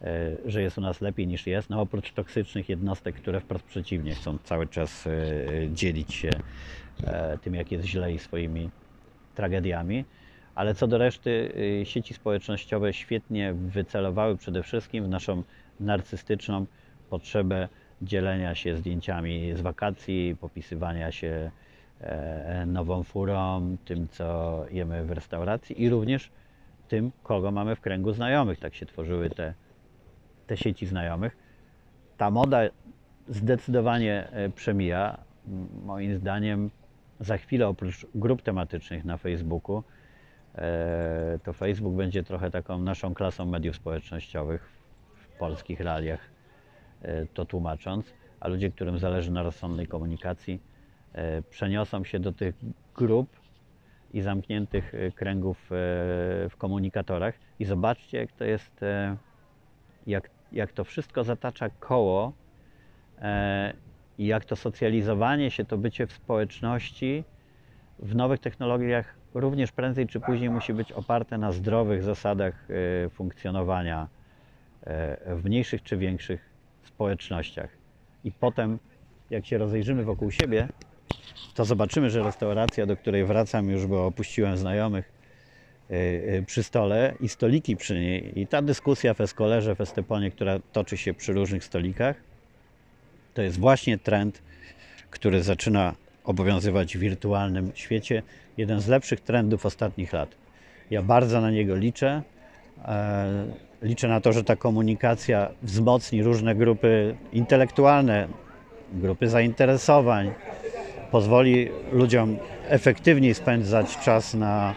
e, 0.01 0.05
że 0.45 0.61
jest 0.61 0.77
u 0.77 0.81
nas 0.81 1.01
lepiej 1.01 1.27
niż 1.27 1.47
jest, 1.47 1.69
no 1.69 1.81
oprócz 1.81 2.11
toksycznych 2.11 2.69
jednostek, 2.69 3.15
które 3.15 3.39
wprost 3.39 3.65
przeciwnie 3.65 4.15
chcą 4.15 4.37
cały 4.43 4.67
czas 4.67 5.07
e, 5.07 5.11
dzielić 5.73 6.13
się 6.13 6.29
e, 7.03 7.37
tym, 7.37 7.55
jak 7.55 7.71
jest 7.71 7.85
źle 7.85 8.13
i 8.13 8.19
swoimi 8.19 8.69
tragediami. 9.35 10.05
Ale 10.55 10.75
co 10.75 10.87
do 10.87 10.97
reszty, 10.97 11.53
y, 11.81 11.85
sieci 11.85 12.13
społecznościowe 12.13 12.93
świetnie 12.93 13.53
wycelowały 13.53 14.37
przede 14.37 14.63
wszystkim 14.63 15.05
w 15.05 15.09
naszą 15.09 15.43
narcystyczną 15.79 16.65
potrzebę 17.09 17.67
dzielenia 18.01 18.55
się 18.55 18.77
zdjęciami 18.77 19.53
z 19.55 19.61
wakacji, 19.61 20.35
popisywania 20.41 21.11
się 21.11 21.51
e, 22.01 22.65
nową 22.65 23.03
furą, 23.03 23.77
tym 23.85 24.07
co 24.07 24.65
jemy 24.71 25.05
w 25.05 25.11
restauracji 25.11 25.81
i 25.83 25.89
również 25.89 26.29
tym, 26.87 27.11
kogo 27.23 27.51
mamy 27.51 27.75
w 27.75 27.81
kręgu 27.81 28.13
znajomych. 28.13 28.59
Tak 28.59 28.75
się 28.75 28.85
tworzyły 28.85 29.29
te, 29.29 29.53
te 30.47 30.57
sieci 30.57 30.85
znajomych. 30.85 31.37
Ta 32.17 32.31
moda 32.31 32.59
zdecydowanie 33.27 34.27
e, 34.31 34.49
przemija. 34.49 35.17
Moim 35.85 36.17
zdaniem 36.17 36.69
za 37.23 37.37
chwilę 37.37 37.67
oprócz 37.67 38.05
grup 38.15 38.41
tematycznych 38.41 39.05
na 39.05 39.17
Facebooku, 39.17 39.83
e, 40.55 41.39
to 41.43 41.53
Facebook 41.53 41.93
będzie 41.93 42.23
trochę 42.23 42.51
taką 42.51 42.79
naszą 42.79 43.13
klasą 43.13 43.45
mediów 43.45 43.75
społecznościowych 43.75 44.69
w 45.15 45.27
polskich 45.27 45.79
realiach, 45.79 46.19
e, 47.01 47.25
to 47.25 47.45
tłumacząc, 47.45 48.13
a 48.39 48.47
ludzie, 48.47 48.71
którym 48.71 48.99
zależy 48.99 49.31
na 49.31 49.43
rozsądnej 49.43 49.87
komunikacji, 49.87 50.59
e, 51.13 51.41
przeniosą 51.41 52.03
się 52.03 52.19
do 52.19 52.31
tych 52.31 52.55
grup 52.95 53.29
i 54.13 54.21
zamkniętych 54.21 54.93
kręgów 55.15 55.67
w 56.49 56.53
komunikatorach. 56.57 57.35
I 57.59 57.65
zobaczcie, 57.65 58.17
jak 58.17 58.31
to 58.31 58.45
jest, 58.45 58.81
jak, 60.07 60.29
jak 60.51 60.71
to 60.71 60.83
wszystko 60.83 61.23
zatacza 61.23 61.69
koło 61.69 62.33
i 64.17 64.25
jak 64.25 64.45
to 64.45 64.55
socjalizowanie 64.55 65.51
się, 65.51 65.65
to 65.65 65.77
bycie 65.77 66.07
w 66.07 66.13
społeczności 66.13 67.23
w 67.99 68.15
nowych 68.15 68.39
technologiach 68.39 69.15
również 69.33 69.71
prędzej 69.71 70.07
czy 70.07 70.19
później 70.19 70.49
musi 70.49 70.73
być 70.73 70.91
oparte 70.91 71.37
na 71.37 71.51
zdrowych 71.51 72.03
zasadach 72.03 72.67
e, 73.05 73.09
funkcjonowania 73.09 74.07
e, 74.83 75.35
w 75.35 75.45
mniejszych 75.45 75.83
czy 75.83 75.97
większych 75.97 76.49
społecznościach. 76.83 77.69
I 78.23 78.31
potem, 78.31 78.79
jak 79.29 79.45
się 79.45 79.57
rozejrzymy 79.57 80.03
wokół 80.03 80.31
siebie, 80.31 80.67
to 81.55 81.65
zobaczymy, 81.65 82.09
że 82.09 82.23
restauracja, 82.23 82.85
do 82.85 82.97
której 82.97 83.25
wracam 83.25 83.69
już, 83.69 83.87
bo 83.87 84.05
opuściłem 84.05 84.57
znajomych 84.57 85.11
e, 85.89 86.41
przy 86.41 86.63
stole 86.63 87.13
i 87.19 87.29
stoliki 87.29 87.75
przy 87.75 87.99
niej, 87.99 88.39
i 88.39 88.47
ta 88.47 88.61
dyskusja 88.61 89.13
w 89.13 89.21
Eskolerze, 89.21 89.75
w 89.75 89.81
Esteponie, 89.81 90.31
która 90.31 90.59
toczy 90.71 90.97
się 90.97 91.13
przy 91.13 91.33
różnych 91.33 91.63
stolikach, 91.63 92.15
to 93.33 93.41
jest 93.41 93.59
właśnie 93.59 93.97
trend, 93.97 94.41
który 95.09 95.43
zaczyna 95.43 95.95
obowiązywać 96.23 96.97
w 96.97 96.99
wirtualnym 96.99 97.71
świecie. 97.75 98.23
Jeden 98.57 98.79
z 98.79 98.87
lepszych 98.87 99.19
trendów 99.19 99.65
ostatnich 99.65 100.13
lat. 100.13 100.35
Ja 100.91 101.01
bardzo 101.01 101.41
na 101.41 101.51
niego 101.51 101.75
liczę. 101.75 102.21
E, 102.85 103.73
Liczę 103.83 104.07
na 104.07 104.21
to, 104.21 104.33
że 104.33 104.43
ta 104.43 104.55
komunikacja 104.55 105.49
wzmocni 105.63 106.23
różne 106.23 106.55
grupy 106.55 107.15
intelektualne, 107.33 108.27
grupy 108.93 109.27
zainteresowań, 109.27 110.31
pozwoli 111.11 111.69
ludziom 111.91 112.37
efektywniej 112.67 113.33
spędzać 113.33 113.97
czas 113.97 114.33
na 114.33 114.73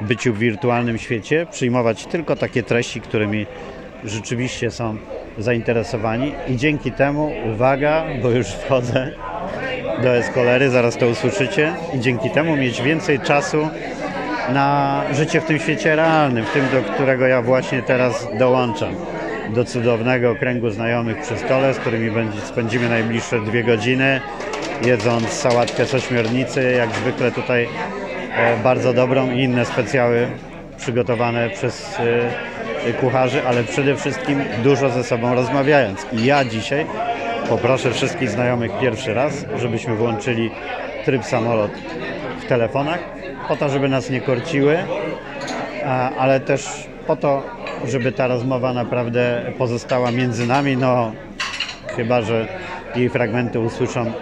byciu 0.00 0.34
w 0.34 0.38
wirtualnym 0.38 0.98
świecie, 0.98 1.46
przyjmować 1.50 2.06
tylko 2.06 2.36
takie 2.36 2.62
treści, 2.62 3.00
którymi 3.00 3.46
rzeczywiście 4.04 4.70
są 4.70 4.96
zainteresowani 5.38 6.34
i 6.48 6.56
dzięki 6.56 6.92
temu, 6.92 7.32
uwaga, 7.54 8.04
bo 8.22 8.30
już 8.30 8.46
wchodzę 8.46 9.10
do 10.02 10.16
Escolery, 10.16 10.70
zaraz 10.70 10.96
to 10.96 11.08
usłyszycie, 11.08 11.72
i 11.94 12.00
dzięki 12.00 12.30
temu 12.30 12.56
mieć 12.56 12.82
więcej 12.82 13.20
czasu 13.20 13.68
na 14.52 15.02
życie 15.12 15.40
w 15.40 15.44
tym 15.44 15.58
świecie 15.58 15.96
realnym, 15.96 16.44
w 16.44 16.52
tym, 16.52 16.64
do 16.72 16.92
którego 16.92 17.26
ja 17.26 17.42
właśnie 17.42 17.82
teraz 17.82 18.28
dołączam. 18.38 18.94
Do 19.54 19.64
cudownego 19.64 20.34
kręgu 20.36 20.70
znajomych 20.70 21.22
przy 21.22 21.36
stole, 21.36 21.74
z 21.74 21.78
którymi 21.78 22.10
będzie, 22.10 22.40
spędzimy 22.40 22.88
najbliższe 22.88 23.40
dwie 23.40 23.64
godziny, 23.64 24.20
jedząc 24.82 25.28
sałatkę 25.28 25.86
z 25.86 25.92
jak 26.76 26.90
zwykle 26.90 27.32
tutaj 27.32 27.68
e, 28.36 28.56
bardzo 28.62 28.92
dobrą 28.92 29.30
i 29.30 29.42
inne 29.42 29.64
specjały 29.64 30.28
przygotowane 30.78 31.50
przez 31.50 31.96
e, 32.86 32.92
kucharzy, 32.92 33.42
ale 33.46 33.64
przede 33.64 33.96
wszystkim 33.96 34.44
dużo 34.62 34.90
ze 34.90 35.04
sobą 35.04 35.34
rozmawiając. 35.34 36.06
I 36.12 36.24
ja 36.24 36.44
dzisiaj 36.44 36.86
poproszę 37.48 37.92
wszystkich 37.92 38.30
znajomych 38.30 38.72
pierwszy 38.80 39.14
raz, 39.14 39.44
żebyśmy 39.58 39.96
włączyli 39.96 40.50
tryb 41.04 41.24
samolot 41.24 41.70
w 42.40 42.44
telefonach, 42.44 42.98
po 43.48 43.56
to, 43.56 43.68
żeby 43.68 43.88
nas 43.88 44.10
nie 44.10 44.20
korciły, 44.20 44.78
ale 46.18 46.40
też 46.40 46.88
po 47.06 47.16
to, 47.16 47.42
żeby 47.86 48.12
ta 48.12 48.26
rozmowa 48.26 48.72
naprawdę 48.72 49.52
pozostała 49.58 50.10
między 50.10 50.46
nami, 50.46 50.76
no 50.76 51.12
chyba, 51.96 52.22
że 52.22 52.46
jej 52.96 53.08
fragmenty 53.08 53.60
usłyszą 53.60 54.12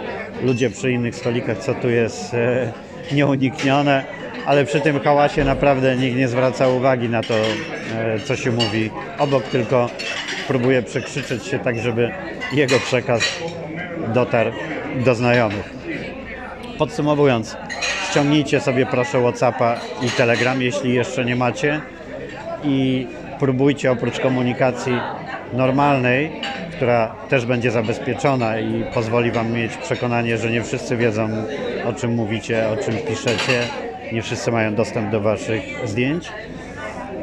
ludzie 0.42 0.70
przy 0.70 0.92
innych 0.92 1.14
stolikach, 1.14 1.58
co 1.58 1.74
tu 1.74 1.90
jest 1.90 2.34
e, 2.34 2.72
nieuniknione, 3.12 4.04
ale 4.46 4.64
przy 4.64 4.80
tym 4.80 5.00
hałasie 5.00 5.44
naprawdę 5.44 5.96
nikt 5.96 6.16
nie 6.16 6.28
zwraca 6.28 6.68
uwagi 6.68 7.08
na 7.08 7.22
to, 7.22 7.34
e, 7.34 8.20
co 8.24 8.36
się 8.36 8.50
mówi. 8.50 8.90
Obok, 9.18 9.44
tylko 9.44 9.90
próbuje 10.48 10.82
przekrzyczeć 10.82 11.46
się 11.46 11.58
tak, 11.58 11.78
żeby 11.78 12.10
jego 12.52 12.78
przekaz 12.78 13.22
dotarł 14.14 14.50
do 15.04 15.14
znajomych. 15.14 15.74
Podsumowując, 16.78 17.56
ściągnijcie 18.10 18.60
sobie 18.60 18.86
proszę 18.86 19.20
Whatsappa 19.20 19.76
i 20.02 20.10
Telegram, 20.10 20.62
jeśli 20.62 20.94
jeszcze 20.94 21.24
nie 21.24 21.36
macie. 21.36 21.80
I 22.64 23.06
próbujcie 23.38 23.92
oprócz 23.92 24.20
komunikacji 24.20 25.00
normalnej, 25.52 26.40
która 26.76 27.14
też 27.28 27.46
będzie 27.46 27.70
zabezpieczona 27.70 28.58
i 28.58 28.84
pozwoli 28.94 29.30
Wam 29.30 29.52
mieć 29.52 29.76
przekonanie, 29.76 30.38
że 30.38 30.50
nie 30.50 30.62
wszyscy 30.62 30.96
wiedzą 30.96 31.28
o 31.84 31.92
czym 31.92 32.14
mówicie, 32.14 32.68
o 32.68 32.76
czym 32.76 32.94
piszecie, 32.94 33.62
nie 34.12 34.22
wszyscy 34.22 34.52
mają 34.52 34.74
dostęp 34.74 35.10
do 35.10 35.20
Waszych 35.20 35.62
zdjęć, 35.84 36.32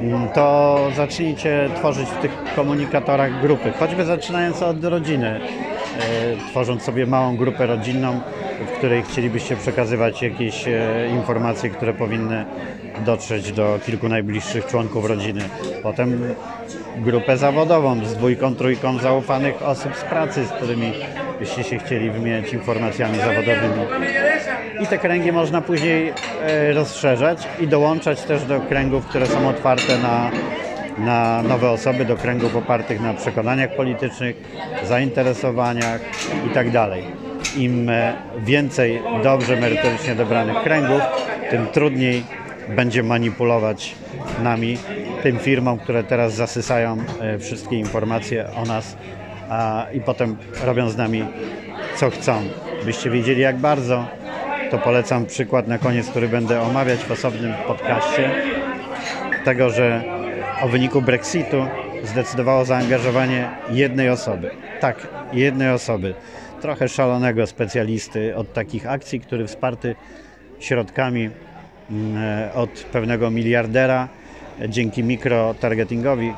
mm, 0.02 0.30
to 0.30 0.78
zacznijcie 0.96 1.70
tworzyć 1.76 2.10
w 2.10 2.22
tych 2.22 2.32
komunikatorach 2.56 3.42
grupy, 3.42 3.72
choćby 3.72 4.06
zaczynając 4.06 4.62
od 4.62 4.84
rodziny, 4.84 5.28
e, 5.28 6.50
tworząc 6.50 6.84
sobie 6.84 7.06
małą 7.06 7.38
grupę 7.38 7.66
rodzinną, 7.66 8.20
w 8.68 8.78
której 8.78 9.04
chcielibyście 9.04 9.56
przekazywać 9.56 10.22
jakieś 10.22 10.68
e, 10.68 11.08
informacje, 11.12 11.70
które 11.70 11.94
powinny 11.94 12.46
dotrzeć 13.06 13.52
do 13.52 13.80
kilku 13.86 14.10
najbliższych 14.10 14.66
członków 14.66 15.06
rodziny. 15.06 15.42
Potem 15.84 16.22
grupę 16.98 17.38
zawodową 17.38 18.06
z 18.06 18.14
dwójką, 18.14 18.56
trójką 18.56 18.98
zaufanych 18.98 19.62
osób 19.62 19.96
z 19.96 20.02
pracy, 20.04 20.46
z 20.46 20.50
którymi 20.50 20.94
byście 21.44 21.64
się 21.64 21.80
chcieli 21.80 22.12
wymieniać 22.12 22.54
informacjami 22.54 23.18
zawodowymi. 23.18 23.86
I 24.82 24.88
te 24.88 24.98
kręgi 24.98 25.32
można 25.32 25.62
później 25.62 26.14
e, 26.42 26.74
rozszerzać 26.74 27.48
i 27.60 27.68
dołączać 27.68 28.22
też 28.22 28.44
do 28.44 28.60
kręgów, 28.60 29.06
które 29.06 29.26
są 29.26 29.50
otwarte 29.50 29.98
na, 29.98 30.32
na 30.98 31.44
nowe 31.44 31.70
osoby, 31.70 32.06
do 32.06 32.18
kręgów 32.18 32.56
opartych 32.56 33.02
na 33.02 33.14
przekonaniach 33.14 33.76
politycznych, 33.76 34.36
zainteresowaniach 34.84 36.02
itd. 36.48 36.88
Im 37.58 37.90
e, 37.90 38.14
więcej 38.38 39.02
dobrze 39.24 39.56
merytorycznie 39.56 40.16
dobranych 40.16 40.64
kręgów, 40.64 41.02
tym 41.50 41.68
trudniej 41.68 42.24
będzie 42.70 43.04
manipulować 43.04 43.96
nami, 44.44 44.78
tym 45.24 45.40
firmom, 45.40 45.80
które 45.80 46.04
teraz 46.04 46.34
zasysają 46.34 46.98
e, 47.22 47.40
wszystkie 47.40 47.76
informacje 47.76 48.50
o 48.56 48.66
nas 48.66 48.98
a, 49.54 49.88
i 49.94 50.02
potem 50.02 50.38
robią 50.64 50.90
z 50.90 50.98
nami 50.98 51.26
co 51.96 52.10
chcą. 52.10 52.42
Byście 52.86 53.10
wiedzieli 53.10 53.42
jak 53.42 53.58
bardzo, 53.58 54.06
to 54.72 54.78
polecam 54.78 55.26
przykład 55.26 55.68
na 55.68 55.78
koniec, 55.78 56.10
który 56.10 56.28
będę 56.28 56.62
omawiać 56.62 57.00
w 57.00 57.12
osobnym 57.12 57.54
podcaście, 57.68 58.32
tego, 59.46 59.70
że 59.70 60.04
o 60.62 60.68
wyniku 60.68 61.02
Brexitu 61.02 61.66
zdecydowało 62.04 62.66
zaangażowanie 62.66 63.50
jednej 63.70 64.10
osoby. 64.10 64.52
Tak, 64.80 65.08
jednej 65.34 65.70
osoby. 65.70 66.14
Trochę 66.62 66.90
szalonego 66.90 67.48
specjalisty 67.48 68.36
od 68.36 68.54
takich 68.54 68.88
akcji, 68.88 69.20
który 69.20 69.48
wsparty 69.48 69.96
środkami 70.60 71.30
mm, 71.92 72.18
e, 72.18 72.54
od 72.54 72.70
pewnego 72.70 73.32
miliardera 73.32 74.08
e, 74.62 74.70
dzięki 74.70 75.04
mikrotargetingowi 75.04 76.34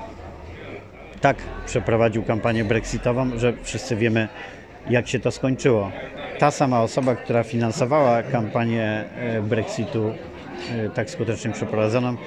tak 1.26 1.38
przeprowadził 1.66 2.24
kampanię 2.24 2.66
brexitową, 2.66 3.38
że 3.38 3.54
wszyscy 3.64 3.96
wiemy, 3.96 4.28
jak 4.90 5.08
się 5.08 5.20
to 5.20 5.32
skończyło. 5.32 5.92
Ta 6.40 6.52
sama 6.52 6.82
osoba, 6.82 7.16
która 7.16 7.44
finansowała 7.44 8.24
kampanię 8.24 9.04
e, 9.18 9.42
Brexitu 9.42 10.14
e, 10.72 10.90
tak 10.90 11.10
skutecznie 11.10 11.52
przeprowadzoną, 11.52 12.18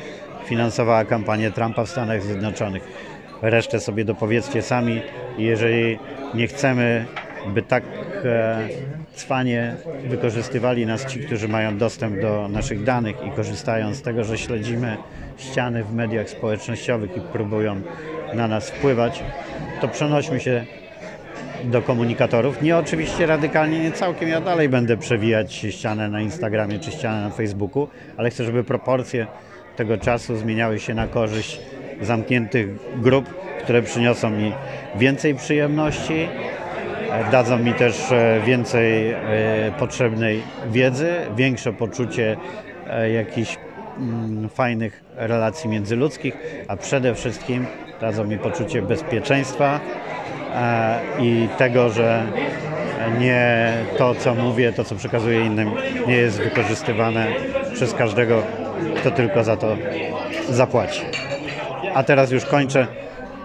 finansowała 0.45 1.05
kampanię 1.05 1.51
Trumpa 1.51 1.85
w 1.85 1.89
Stanach 1.89 2.23
Zjednoczonych. 2.23 2.83
Resztę 3.43 3.81
sobie 3.81 4.05
dopowiedzcie 4.05 4.63
sami. 4.63 5.01
Jeżeli 5.39 5.99
nie 6.35 6.47
chcemy, 6.47 7.05
by 7.55 7.63
tak 7.63 7.85
e, 8.25 8.69
cwanie 9.15 9.75
wykorzystywali 10.09 10.87
nas 10.87 11.07
ci, 11.07 11.21
którzy 11.21 11.49
mają 11.49 11.79
dostęp 11.79 12.21
do 12.21 12.49
naszych 12.49 12.85
danych 12.85 13.17
i 13.27 13.31
korzystają 13.31 13.95
z 13.95 14.03
tego, 14.03 14.25
że 14.25 14.39
śledzimy 14.39 14.97
ściany 15.37 15.85
w 15.85 15.95
mediach 15.95 16.31
społecznościowych 16.31 17.17
i 17.17 17.21
próbują 17.21 17.83
na 18.35 18.49
nas 18.49 18.71
wpływać, 18.71 19.23
to 19.81 19.89
przenośmy 19.89 20.41
się 20.41 20.65
do 21.65 21.83
komunikatorów. 21.83 22.63
Nie 22.63 22.77
oczywiście 22.77 23.27
radykalnie, 23.27 23.81
nie 23.81 23.93
całkiem. 23.93 24.29
Ja 24.29 24.41
dalej 24.41 24.69
będę 24.69 24.97
przewijać 24.97 25.55
ścianę 25.55 26.09
na 26.09 26.21
Instagramie 26.21 26.79
czy 26.79 26.91
ścianę 26.91 27.23
na 27.23 27.31
Facebooku, 27.31 27.89
ale 28.17 28.31
chcę, 28.31 28.45
żeby 28.45 28.65
proporcje 28.65 29.27
tego 29.77 29.99
czasu 29.99 30.37
zmieniały 30.37 30.79
się 30.79 30.95
na 30.95 31.07
korzyść 31.07 31.61
zamkniętych 32.01 32.69
grup, 33.01 33.35
które 33.63 33.83
przyniosą 33.83 34.31
mi 34.31 34.53
więcej 34.97 35.35
przyjemności, 35.35 36.29
e, 37.11 37.31
dadzą 37.31 37.59
mi 37.59 37.75
też 37.75 38.13
e, 38.13 38.41
więcej 38.47 39.11
e, 39.11 39.17
potrzebnej 39.79 40.43
wiedzy, 40.71 41.13
większe 41.37 41.73
poczucie 41.73 42.37
jakichś 43.15 43.57
mm, 43.99 44.49
fajnych 44.49 45.03
relacji 45.17 45.71
międzyludzkich, 45.71 46.37
a 46.69 46.77
przede 46.77 47.15
wszystkim 47.15 47.67
dadzą 48.01 48.25
mi 48.25 48.39
poczucie 48.39 48.83
bezpieczeństwa, 48.83 49.81
e, 50.55 50.99
i 51.21 51.49
tego, 51.59 51.89
że 51.89 52.27
nie 53.21 53.73
to, 53.99 54.15
co 54.15 54.35
mówię, 54.35 54.73
to, 54.73 54.85
co 54.85 54.95
przekazuję 54.95 55.47
innym, 55.47 55.71
nie 56.07 56.17
jest 56.17 56.41
wykorzystywane 56.41 57.27
przez 57.75 57.95
każdego, 57.95 58.43
kto 58.97 59.11
tylko 59.11 59.45
za 59.45 59.57
to 59.57 59.77
zapłaci. 60.49 61.03
A 61.95 62.03
teraz 62.03 62.31
już 62.31 62.45
kończę. 62.45 62.87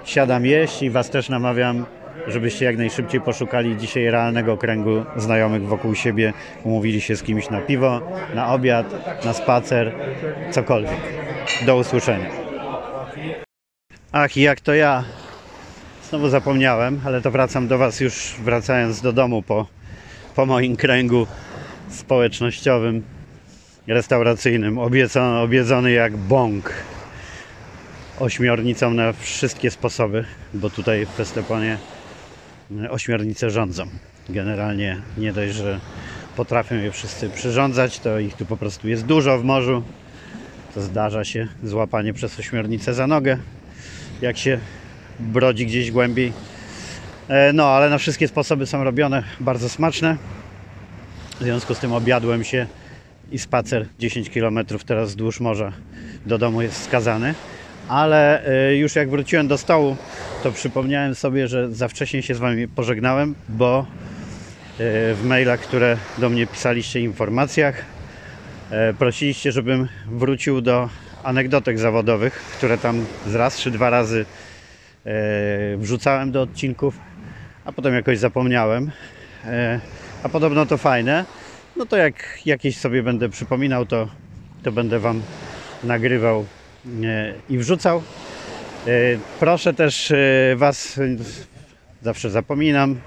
Siadam 0.06 0.46
jeść 0.46 0.84
i 0.84 0.90
Was 0.90 1.10
też 1.10 1.30
namawiam, 1.30 1.86
żebyście 2.28 2.66
jak 2.66 2.78
najszybciej 2.78 3.22
poszukali 3.22 3.78
dzisiaj 3.78 4.06
realnego 4.06 4.58
kręgu 4.58 5.04
znajomych 5.16 5.68
wokół 5.68 5.96
siebie, 5.96 6.34
umówili 6.64 7.02
się 7.02 7.16
z 7.16 7.24
kimś 7.24 7.50
na 7.50 7.62
piwo, 7.62 8.02
na 8.36 8.54
obiad, 8.54 8.86
na 9.26 9.34
spacer, 9.34 9.92
cokolwiek. 10.52 11.00
Do 11.66 11.78
usłyszenia. 11.78 12.53
Ach, 14.16 14.38
jak 14.38 14.62
to 14.62 14.74
ja 14.74 15.04
Znowu 16.10 16.30
zapomniałem, 16.30 17.02
ale 17.06 17.22
to 17.22 17.32
wracam 17.32 17.68
do 17.68 17.78
Was 17.78 18.00
już 18.00 18.36
wracając 18.44 19.02
do 19.02 19.14
domu 19.14 19.42
po, 19.42 19.68
po 20.36 20.46
moim 20.46 20.76
kręgu 20.76 21.28
społecznościowym, 21.90 23.04
restauracyjnym, 23.88 24.78
obiecony, 24.80 25.40
obiedzony 25.40 25.92
jak 25.92 26.18
bąk 26.18 26.74
ośmiornicą 28.20 28.94
na 28.94 29.14
wszystkie 29.14 29.72
sposoby, 29.72 30.26
bo 30.54 30.70
tutaj 30.70 31.06
w 31.06 31.10
Festeponie 31.10 31.78
ośmiornice 32.90 33.50
rządzą. 33.50 33.84
Generalnie 34.30 35.02
nie 35.18 35.34
dość, 35.34 35.54
że 35.54 35.80
potrafią 36.36 36.76
je 36.76 36.92
wszyscy 36.92 37.30
przyrządzać, 37.30 38.00
to 38.00 38.20
ich 38.20 38.36
tu 38.36 38.46
po 38.46 38.58
prostu 38.58 38.88
jest 38.88 39.06
dużo 39.06 39.40
w 39.40 39.44
morzu. 39.44 39.84
To 40.74 40.82
zdarza 40.82 41.24
się 41.24 41.48
złapanie 41.64 42.14
przez 42.14 42.40
ośmiornicę 42.40 42.94
za 42.94 43.08
nogę, 43.08 43.38
jak 44.22 44.38
się 44.38 44.60
brodzi 45.20 45.66
gdzieś 45.66 45.92
głębiej. 45.92 46.34
E, 47.28 47.54
No, 47.54 47.68
ale 47.68 47.90
na 47.90 47.98
wszystkie 47.98 48.28
sposoby 48.28 48.66
są 48.66 48.84
robione 48.84 49.24
bardzo 49.40 49.70
smaczne. 49.70 50.18
W 51.40 51.44
związku 51.44 51.76
z 51.76 51.80
tym 51.80 51.94
obiadłem 51.94 52.44
się 52.44 52.68
i 53.32 53.40
spacer 53.40 53.86
10 54.00 54.30
km 54.30 54.60
teraz 54.86 55.10
wzdłuż 55.10 55.40
morza 55.40 55.72
do 56.26 56.38
domu 56.38 56.62
jest 56.62 56.84
skazany. 56.84 57.34
Ale 57.88 58.46
e, 58.46 58.76
już 58.76 58.96
jak 58.96 59.10
wróciłem 59.10 59.48
do 59.48 59.58
stołu, 59.58 59.98
to 60.44 60.52
przypomniałem 60.52 61.16
sobie, 61.16 61.48
że 61.48 61.72
za 61.72 61.88
wcześnie 61.88 62.22
się 62.22 62.36
z 62.36 62.38
Wami 62.38 62.68
pożegnałem, 62.68 63.36
bo 63.50 63.80
e, 63.80 63.86
w 65.14 65.22
mailach, 65.26 65.60
które 65.60 65.98
do 66.18 66.30
mnie 66.30 66.48
pisaliście, 66.48 67.00
informacjach, 67.00 67.86
prosiliście, 69.00 69.52
żebym 69.52 69.88
wrócił 70.08 70.62
do 70.62 70.90
anegdotek 71.24 71.80
zawodowych, 71.80 72.34
które 72.34 72.78
tam 72.78 73.06
z 73.28 73.36
raz 73.36 73.58
czy 73.58 73.72
dwa 73.72 73.90
razy 73.90 74.26
e, 75.06 75.78
wrzucałem 75.78 76.32
do 76.32 76.42
odcinków, 76.42 76.98
a 77.66 77.72
potem 77.72 77.94
jakoś 77.94 78.20
zapomniałem. 78.20 78.92
E, 79.46 79.80
A 80.24 80.30
podobno 80.30 80.66
to 80.66 80.78
fajne. 80.78 81.26
No 81.76 81.86
to 81.86 81.98
jak 81.98 82.40
jakieś 82.46 82.78
sobie 82.78 83.04
będę 83.04 83.30
przypominał, 83.30 83.86
to, 83.86 84.08
to 84.64 84.72
będę 84.72 85.00
Wam 85.00 85.22
nagrywał 85.84 86.46
e, 87.04 87.34
i 87.50 87.58
wrzucał. 87.58 88.04
E, 88.88 88.92
Proszę 89.40 89.74
też 89.74 90.12
e, 90.12 90.56
Was, 90.56 91.00
zawsze 92.02 92.30
zapominam, 92.30 93.00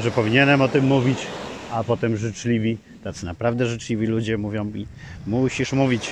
że 0.00 0.10
powinienem 0.10 0.60
o 0.60 0.68
tym 0.68 0.84
mówić, 0.84 1.26
a 1.72 1.84
potem 1.84 2.16
życzliwi, 2.16 2.78
tacy 3.04 3.26
naprawdę 3.26 3.66
życzliwi 3.66 4.06
ludzie 4.06 4.38
mówią 4.38 4.64
mi, 4.64 4.86
musisz 5.26 5.72
mówić, 5.72 6.10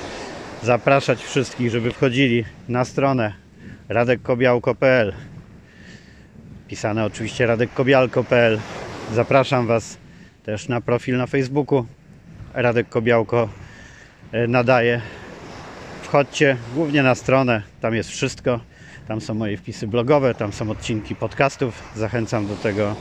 zapraszać 0.62 1.22
wszystkich, 1.22 1.70
żeby 1.70 1.90
wchodzili 1.90 2.44
na 2.68 2.84
stronę 2.84 3.32
radekkobiałko.pl 3.88 5.12
pisane 6.68 7.04
oczywiście 7.04 7.46
radekkobialko.pl 7.46 8.58
Zapraszam 9.14 9.66
Was 9.66 9.98
też 10.42 10.68
na 10.68 10.80
profil 10.80 11.16
na 11.16 11.26
Facebooku 11.26 11.86
Radek 12.54 12.88
Kobiałko 12.88 13.48
e, 14.32 14.46
nadaje. 14.46 15.00
Wchodźcie 16.02 16.56
głównie 16.74 17.02
na 17.02 17.14
stronę, 17.14 17.62
tam 17.80 17.94
jest 17.94 18.10
wszystko. 18.10 18.60
Tam 19.08 19.20
są 19.20 19.34
moje 19.34 19.56
wpisy 19.56 19.86
blogowe, 19.86 20.34
tam 20.34 20.52
są 20.52 20.70
odcinki 20.70 21.14
podcastów. 21.14 21.82
Zachęcam 21.96 22.46
do 22.46 22.56
tego, 22.56 22.96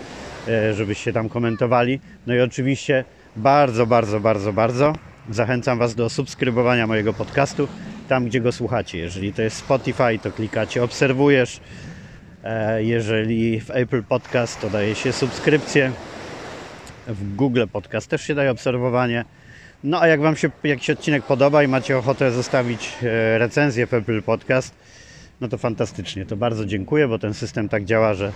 e, 0.48 0.74
żebyście 0.74 1.14
tam 1.14 1.30
komentowali. 1.30 2.00
No 2.28 2.36
i 2.36 2.40
oczywiście 2.40 3.06
bardzo, 3.36 3.86
bardzo, 3.86 4.20
bardzo, 4.20 4.54
bardzo 4.54 4.94
zachęcam 5.30 5.80
Was 5.80 5.96
do 5.96 6.10
subskrybowania 6.10 6.88
mojego 6.88 7.14
podcastu 7.14 7.68
tam, 8.08 8.26
gdzie 8.26 8.42
go 8.42 8.52
słuchacie. 8.52 8.98
Jeżeli 8.98 9.34
to 9.34 9.42
jest 9.42 9.58
Spotify, 9.58 10.20
to 10.24 10.32
klikacie 10.32 10.84
obserwujesz. 10.84 11.60
E, 12.44 12.84
Jeżeli 12.84 13.62
w 13.62 13.72
Apple 13.72 14.04
Podcast, 14.04 14.62
to 14.62 14.70
daje 14.70 14.96
się 14.96 15.14
subskrypcję. 15.14 15.92
W 17.08 17.36
Google 17.36 17.64
Podcast 17.72 18.08
też 18.08 18.22
się 18.22 18.36
daje 18.36 18.52
obserwowanie. 18.52 19.26
No 19.84 20.02
a 20.02 20.08
jak 20.08 20.22
Wam 20.22 20.36
się 20.36 20.50
jakiś 20.64 20.90
odcinek 20.90 21.24
podoba 21.24 21.64
i 21.64 21.68
macie 21.68 21.98
ochotę 21.98 22.32
zostawić 22.32 22.98
e, 23.04 23.38
recenzję 23.38 23.88
w 23.88 23.94
Apple 23.94 24.22
Podcast, 24.22 24.76
no 25.42 25.48
to 25.48 25.58
fantastycznie. 25.58 26.26
To 26.26 26.38
bardzo 26.38 26.66
dziękuję, 26.66 27.08
bo 27.08 27.20
ten 27.20 27.34
system 27.34 27.70
tak 27.70 27.86
działa, 27.86 28.14
że 28.14 28.32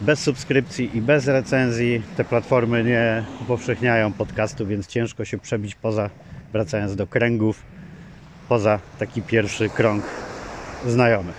bez 0.00 0.20
subskrypcji 0.20 0.96
i 0.96 1.00
bez 1.00 1.26
recenzji 1.26 2.02
te 2.16 2.24
platformy 2.24 2.84
nie 2.84 3.24
upowszechniają 3.42 4.12
podcastu, 4.12 4.66
więc 4.66 4.86
ciężko 4.86 5.24
się 5.24 5.38
przebić 5.38 5.74
poza, 5.74 6.10
wracając 6.52 6.96
do 6.96 7.06
kręgów, 7.06 7.62
poza 8.48 8.80
taki 8.98 9.22
pierwszy 9.22 9.68
krąg 9.68 10.04
znajomych. 10.86 11.36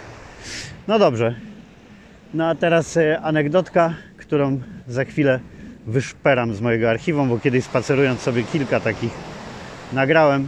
No 0.88 1.00
dobrze. 1.00 1.36
No 2.34 2.48
a 2.48 2.56
teraz 2.56 2.98
e, 2.98 3.22
anegdotka, 3.22 3.94
którą 4.18 4.62
za 4.88 5.06
chwilę 5.06 5.40
wyszperam 5.88 6.56
z 6.56 6.62
mojego 6.62 6.90
archiwum, 6.90 7.30
bo 7.30 7.40
kiedyś 7.40 7.64
spacerując 7.64 8.22
sobie 8.22 8.44
kilka 8.44 8.80
takich 8.80 9.12
nagrałem. 9.94 10.48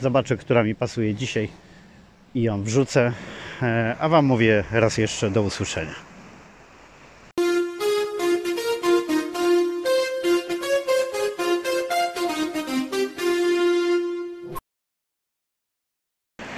Zobaczę, 0.00 0.36
która 0.36 0.62
mi 0.62 0.74
pasuje 0.74 1.14
dzisiaj 1.14 1.48
i 2.34 2.42
ją 2.42 2.62
wrzucę. 2.62 3.12
E, 3.62 3.96
A 4.00 4.08
Wam 4.08 4.24
mówię 4.26 4.64
raz 4.70 4.98
jeszcze 4.98 5.30
do 5.30 5.42
usłyszenia. 5.42 6.09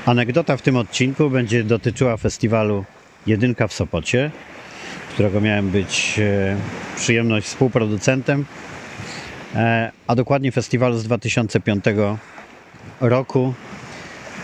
Anegdota 0.07 0.57
w 0.57 0.63
tym 0.63 0.77
odcinku 0.77 1.31
będzie 1.31 1.65
dotyczyła 1.65 2.17
festiwalu 2.17 2.85
Jedynka 3.27 3.69
w 3.69 3.73
Sopocie, 3.73 4.31
którego 5.11 5.41
miałem 5.41 5.71
być 5.71 6.19
e, 6.19 6.57
przyjemność 6.97 7.47
współproducentem, 7.47 8.45
e, 9.55 9.91
a 10.07 10.15
dokładnie 10.15 10.53
festiwalu 10.53 10.99
z 10.99 11.05
2005 11.05 11.85
roku. 13.01 13.55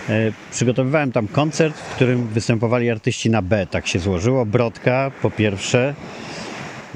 E, 0.08 0.32
Przygotowywałem 0.50 1.12
tam 1.12 1.28
koncert, 1.28 1.76
w 1.76 1.94
którym 1.94 2.28
występowali 2.28 2.90
artyści 2.90 3.30
na 3.30 3.42
B. 3.42 3.66
Tak 3.66 3.86
się 3.86 3.98
złożyło. 3.98 4.46
Brodka 4.46 5.10
po 5.22 5.30
pierwsze, 5.30 5.94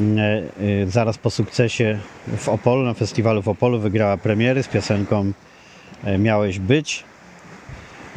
e, 0.01 0.87
zaraz 0.87 1.19
po 1.19 1.31
sukcesie 1.31 1.99
w 2.37 2.49
Opolu, 2.49 2.83
na 2.83 2.95
festiwalu 2.95 3.43
w 3.43 3.49
Opolu 3.49 3.81
wygrała 3.81 4.17
premiery 4.17 4.63
z 4.63 4.69
piosenką 4.69 5.33
Miałeś 6.19 6.59
być. 6.59 7.05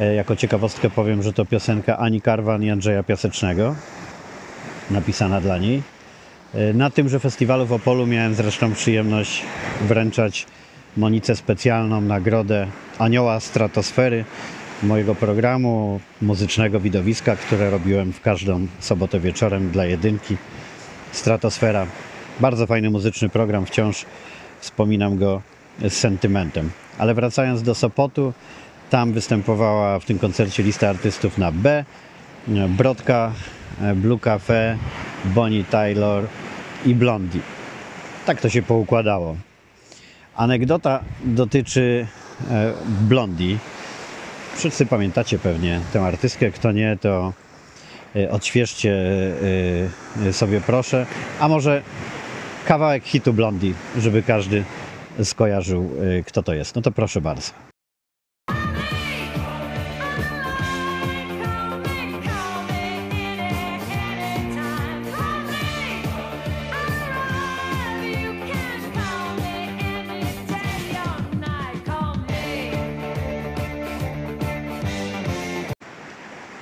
E, 0.00 0.14
Jako 0.14 0.36
ciekawostkę 0.36 0.90
powiem, 0.90 1.22
że 1.22 1.32
to 1.32 1.44
piosenka 1.44 1.98
Ani 1.98 2.20
Karwan 2.20 2.62
i 2.62 2.70
Andrzeja 2.70 3.02
Piasecznego, 3.02 3.74
napisana 4.90 5.40
dla 5.40 5.58
niej. 5.58 5.82
E, 6.54 6.72
Na 6.72 6.90
tymże 6.90 7.20
festiwalu 7.20 7.66
w 7.66 7.72
Opolu 7.72 8.06
miałem 8.06 8.34
zresztą 8.34 8.72
przyjemność 8.72 9.42
wręczać 9.80 10.46
Monice 10.96 11.36
specjalną 11.36 12.00
nagrodę 12.00 12.66
Anioła 12.98 13.40
Stratosfery 13.40 14.24
mojego 14.82 15.14
programu 15.14 16.00
muzycznego 16.22 16.80
widowiska, 16.80 17.36
które 17.36 17.70
robiłem 17.70 18.12
w 18.12 18.20
każdą 18.20 18.66
sobotę 18.80 19.20
wieczorem 19.20 19.70
dla 19.70 19.84
jedynki. 19.84 20.36
Stratosfera. 21.12 21.86
Bardzo 22.40 22.66
fajny 22.66 22.90
muzyczny 22.90 23.28
program, 23.28 23.66
wciąż 23.66 24.06
wspominam 24.60 25.18
go 25.18 25.42
z 25.80 25.92
sentymentem. 25.92 26.70
Ale 26.98 27.14
wracając 27.14 27.62
do 27.62 27.74
Sopotu, 27.74 28.32
tam 28.90 29.12
występowała 29.12 29.98
w 29.98 30.04
tym 30.04 30.18
koncercie 30.18 30.62
lista 30.62 30.88
artystów 30.88 31.38
na 31.38 31.52
B. 31.52 31.84
Brodka, 32.68 33.32
Blue 33.94 34.18
Cafe, 34.18 34.78
Bonnie 35.24 35.64
Taylor 35.64 36.26
i 36.84 36.94
Blondie. 36.94 37.40
Tak 38.26 38.40
to 38.40 38.48
się 38.48 38.62
poukładało. 38.62 39.36
Anegdota 40.36 41.00
dotyczy 41.24 42.06
e, 42.50 42.72
Blondie. 43.00 43.58
Wszyscy 44.54 44.86
pamiętacie 44.86 45.38
pewnie 45.38 45.80
tę 45.92 46.02
artystkę. 46.02 46.50
Kto 46.50 46.72
nie, 46.72 46.96
to 47.00 47.32
e, 48.16 48.30
odświeżcie 48.30 48.92
e, 50.26 50.32
sobie 50.32 50.60
proszę. 50.60 51.06
A 51.40 51.48
może 51.48 51.82
kawałek 52.66 53.04
hitu 53.04 53.32
Blondie, 53.32 53.72
żeby 53.98 54.22
każdy 54.22 54.64
skojarzył, 55.22 55.90
kto 56.26 56.42
to 56.42 56.54
jest. 56.54 56.76
No 56.76 56.82
to 56.82 56.90
proszę 56.90 57.20
bardzo. 57.20 57.65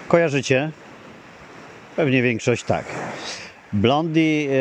Kojarzycie? 0.09 0.71
Pewnie 1.97 2.23
większość 2.23 2.65
tak. 2.65 2.85
Blondie, 3.73 4.49
e, 4.51 4.53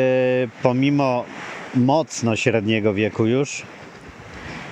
pomimo 0.62 1.24
mocno 1.74 2.36
średniego 2.36 2.94
wieku 2.94 3.26
już, 3.26 3.62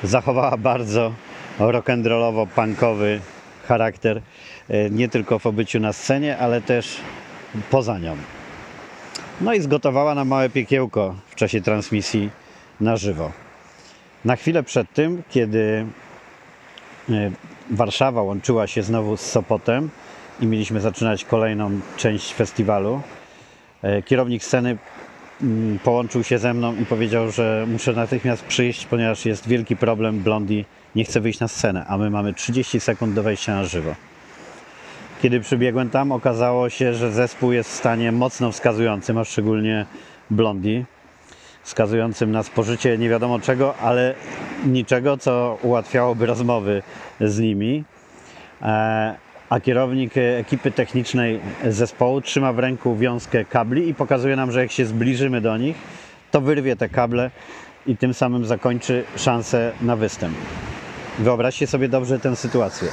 zachowała 0.05 0.57
bardzo 0.57 1.13
rock'n'rollowo-punkowy 1.59 3.19
charakter, 3.69 4.23
e, 4.69 4.91
nie 4.91 5.09
tylko 5.09 5.39
w 5.39 5.47
obyciu 5.47 5.81
na 5.81 5.93
scenie, 5.93 6.39
ale 6.39 6.61
też 6.61 6.97
poza 7.71 7.99
nią. 7.99 8.17
No 9.41 9.55
i 9.55 9.61
zgotowała 9.61 10.15
na 10.15 10.25
małe 10.25 10.51
piekiełko 10.51 11.15
w 11.29 11.35
czasie 11.35 11.61
transmisji 11.61 12.31
na 12.81 12.97
żywo. 12.97 13.33
Na 14.25 14.37
chwilę 14.37 14.63
przed 14.63 14.93
tym, 14.93 15.23
kiedy 15.31 15.87
e, 17.11 17.31
Warszawa 17.71 18.23
łączyła 18.23 18.67
się 18.67 18.83
znowu 18.83 19.17
z 19.17 19.21
Sopotem 19.21 19.91
i 20.43 20.47
mieliśmy 20.47 20.81
zaczynać 20.81 21.25
kolejną 21.25 21.71
część 21.97 22.35
festiwalu, 22.35 23.01
e, 23.83 24.03
kierownik 24.03 24.45
sceny 24.45 24.79
mm, 25.43 25.79
połączył 25.79 26.25
się 26.25 26.39
ze 26.39 26.55
mną 26.55 26.77
i 26.77 26.87
powiedział, 26.87 27.31
że 27.31 27.67
muszę 27.69 27.93
natychmiast 27.93 28.45
przyjść, 28.45 28.87
ponieważ 28.87 29.27
jest 29.27 29.49
wielki 29.49 29.77
problem. 29.77 30.21
Blondie 30.21 30.65
nie 30.95 31.05
chce 31.05 31.21
wyjść 31.21 31.41
na 31.41 31.49
scenę, 31.49 31.85
a 31.89 31.99
my 31.99 32.11
mamy 32.11 32.35
30 32.35 32.81
sekund 32.81 33.15
do 33.15 33.23
wejścia 33.23 33.55
na 33.55 33.65
żywo. 33.65 33.95
Kiedy 35.23 35.41
przybiegłem 35.41 35.91
tam, 35.91 36.13
okazało 36.13 36.71
się, 36.71 36.95
że 36.95 37.13
zespół 37.13 37.53
jest 37.53 37.71
w 37.71 37.75
stanie 37.75 38.13
mocno 38.13 38.53
wskazującym, 38.53 39.19
a 39.19 39.25
szczególnie 39.25 39.87
Blondie, 40.31 40.85
wskazującym 41.63 42.33
na 42.33 42.43
spożycie 42.43 42.99
nie 42.99 43.09
wiadomo 43.09 43.41
czego, 43.41 43.77
ale 43.77 44.15
niczego, 44.67 45.17
co 45.17 45.59
ułatwiałoby 45.63 46.27
rozmowy 46.27 46.83
z 47.21 47.39
nimi. 47.39 47.85
A 49.53 49.61
kierownik 49.61 50.17
e, 50.17 50.39
ekipy 50.39 50.71
technicznej 50.71 51.41
zespołu 51.69 52.21
trzyma 52.21 52.53
w 52.53 52.59
ręku 52.59 52.97
wiązkę 52.97 53.45
kabli 53.45 53.89
i 53.89 53.95
pokazuje 53.95 54.37
nam, 54.37 54.53
że 54.53 54.61
jak 54.61 54.73
się 54.73 54.87
zbliżymy 54.87 55.41
do 55.41 55.57
nich, 55.57 55.77
to 56.31 56.41
wyrwie 56.41 56.77
te 56.77 56.89
kable 56.89 57.31
i 57.87 57.97
tym 57.97 58.15
samym 58.15 58.45
zakończy 58.45 59.05
szansę 59.17 59.73
na 59.83 59.97
występ. 59.97 60.35
Wyobraźcie 61.19 61.67
sobie 61.67 61.89
dobrze 61.89 62.19
tę 62.19 62.37
sytuację. 62.37 62.89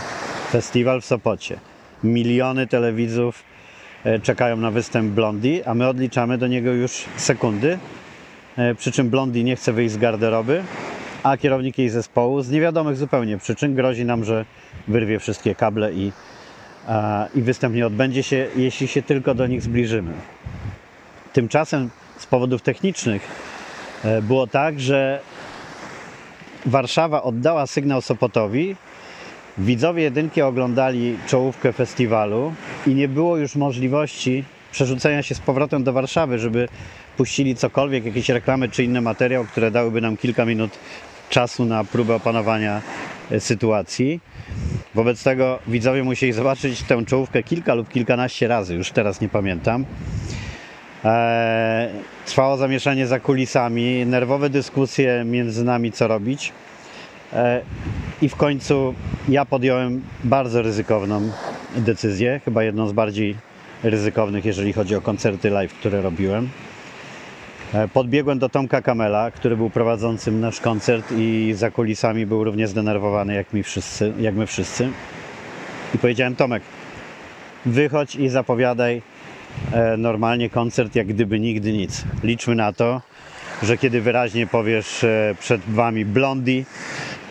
Festiwal 0.51 1.01
w 1.01 1.05
Sopocie. 1.05 1.59
Miliony 2.03 2.67
telewidzów 2.67 3.43
e, 4.03 4.19
czekają 4.19 4.57
na 4.57 4.71
występ 4.71 5.11
Blondi, 5.11 5.63
a 5.63 5.73
my 5.73 5.87
odliczamy 5.87 6.37
do 6.37 6.47
niego 6.47 6.71
już 6.71 7.05
sekundy. 7.15 7.79
E, 8.57 8.75
Przy 8.75 8.91
czym 8.91 9.09
Blondi 9.09 9.43
nie 9.43 9.55
chce 9.55 9.73
wyjść 9.73 9.93
z 9.93 9.97
garderoby, 9.97 10.63
a 11.23 11.37
kierownik 11.37 11.77
jej 11.77 11.89
zespołu 11.89 12.41
z 12.41 12.49
niewiadomych 12.49 12.97
zupełnie 12.97 13.37
przyczyn 13.37 13.75
grozi 13.75 14.05
nam, 14.05 14.23
że 14.23 14.45
wyrwie 14.87 15.19
wszystkie 15.19 15.55
kable 15.55 15.93
i, 15.93 16.11
i 17.35 17.41
występ 17.41 17.75
nie 17.75 17.87
odbędzie 17.87 18.23
się, 18.23 18.47
jeśli 18.55 18.87
się 18.87 19.01
tylko 19.01 19.35
do 19.35 19.47
nich 19.47 19.61
zbliżymy. 19.61 20.13
Tymczasem 21.33 21.89
z 22.17 22.25
powodów 22.25 22.61
technicznych 22.61 23.27
e, 24.03 24.21
było 24.21 24.47
tak, 24.47 24.79
że 24.79 25.21
Warszawa 26.65 27.23
oddała 27.23 27.67
sygnał 27.67 28.01
Sopotowi. 28.01 28.75
Widzowie 29.57 30.03
jedynki 30.03 30.41
oglądali 30.41 31.17
czołówkę 31.27 31.73
festiwalu 31.73 32.53
i 32.87 32.95
nie 32.95 33.07
było 33.07 33.37
już 33.37 33.55
możliwości 33.55 34.43
przerzucenia 34.71 35.23
się 35.23 35.35
z 35.35 35.39
powrotem 35.39 35.83
do 35.83 35.93
Warszawy, 35.93 36.39
żeby 36.39 36.67
puścili 37.17 37.55
cokolwiek, 37.55 38.05
jakieś 38.05 38.29
reklamy 38.29 38.69
czy 38.69 38.83
inny 38.83 39.01
materiał, 39.01 39.45
które 39.45 39.71
dałyby 39.71 40.01
nam 40.01 40.17
kilka 40.17 40.45
minut 40.45 40.71
czasu 41.29 41.65
na 41.65 41.83
próbę 41.83 42.15
opanowania 42.15 42.81
e, 43.31 43.39
sytuacji. 43.39 44.19
Wobec 44.95 45.23
tego 45.23 45.59
widzowie 45.67 46.03
musieli 46.03 46.33
zobaczyć 46.33 46.83
tę 46.83 47.05
czołówkę 47.05 47.43
kilka 47.43 47.73
lub 47.73 47.89
kilkanaście 47.89 48.47
razy, 48.47 48.75
już 48.75 48.91
teraz 48.91 49.21
nie 49.21 49.29
pamiętam. 49.29 49.85
Eee, 51.05 51.89
trwało 52.25 52.57
zamieszanie 52.57 53.07
za 53.07 53.19
kulisami, 53.19 54.05
nerwowe 54.05 54.49
dyskusje 54.49 55.23
między 55.25 55.63
nami, 55.63 55.91
co 55.91 56.07
robić. 56.07 56.53
Eee, 57.33 57.61
I 58.21 58.29
w 58.29 58.35
końcu 58.35 58.93
ja 59.29 59.45
podjąłem 59.45 60.03
bardzo 60.23 60.61
ryzykowną 60.61 61.31
decyzję, 61.77 62.41
chyba 62.45 62.63
jedną 62.63 62.87
z 62.87 62.91
bardziej 62.91 63.35
ryzykownych, 63.83 64.45
jeżeli 64.45 64.73
chodzi 64.73 64.95
o 64.95 65.01
koncerty 65.01 65.49
live, 65.49 65.73
które 65.73 66.01
robiłem. 66.01 66.49
E, 67.73 67.87
Podbiegłem 67.87 68.39
do 68.39 68.49
Tomka 68.49 68.81
Kamela, 68.81 69.31
który 69.31 69.57
był 69.57 69.69
prowadzącym 69.69 70.39
nasz 70.39 70.59
koncert 70.59 71.11
i 71.17 71.53
za 71.55 71.71
kulisami 71.71 72.25
był 72.25 72.43
równie 72.43 72.67
zdenerwowany 72.67 73.33
jak, 73.33 73.53
mi 73.53 73.63
wszyscy, 73.63 74.13
jak 74.19 74.35
my 74.35 74.47
wszyscy. 74.47 74.89
I 75.95 75.97
powiedziałem, 75.97 76.35
Tomek, 76.35 76.63
wychodź 77.65 78.15
i 78.15 78.29
zapowiadaj 78.29 79.01
e, 79.71 79.97
normalnie 79.97 80.49
koncert, 80.49 80.95
jak 80.95 81.07
gdyby 81.07 81.39
nigdy 81.39 81.73
nic. 81.73 82.03
Liczmy 82.23 82.55
na 82.55 82.73
to, 82.73 83.01
że 83.63 83.77
kiedy 83.77 84.01
wyraźnie 84.01 84.47
powiesz 84.47 85.03
e, 85.03 85.35
przed 85.39 85.61
wami 85.61 86.05
Blondie, 86.05 86.63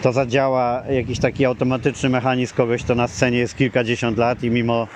to 0.03 0.13
zadziała 0.13 0.83
jakiś 0.91 1.19
taki 1.19 1.45
automatyczny 1.45 2.09
mechanizm 2.09 2.55
kogoś, 2.55 2.83
kto 2.83 2.95
na 2.95 3.09
scenie 3.09 3.39
jest 3.39 3.57
kilkadziesiąt 3.57 4.19
lat 4.19 4.43
i 4.43 4.51
mimo 4.51 4.89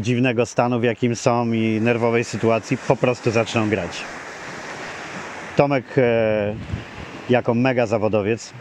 dziwnego 0.00 0.46
stanu, 0.46 0.80
w 0.80 0.84
jakim 0.84 1.16
są 1.16 1.52
i 1.52 1.80
nerwowej 1.80 2.24
sytuacji, 2.24 2.78
po 2.88 2.96
prostu 2.96 3.30
zaczną 3.30 3.68
grać. 3.68 4.02
Tomek, 5.56 5.84
e, 5.98 6.54
jako 7.30 7.54
mega 7.54 7.86
zawodowiec, 7.86 8.52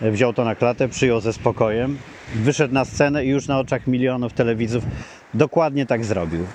wziął 0.00 0.32
to 0.32 0.44
na 0.44 0.54
klatę, 0.54 0.88
przyjął 0.88 1.20
ze 1.20 1.32
spokojem, 1.32 1.98
wyszedł 2.34 2.74
na 2.74 2.84
scenę 2.84 3.24
i 3.24 3.28
już 3.28 3.48
na 3.48 3.58
oczach 3.58 3.86
milionów 3.86 4.32
telewidzów 4.32 4.84
dokładnie 5.34 5.86
tak 5.86 6.04
zrobił. 6.04 6.46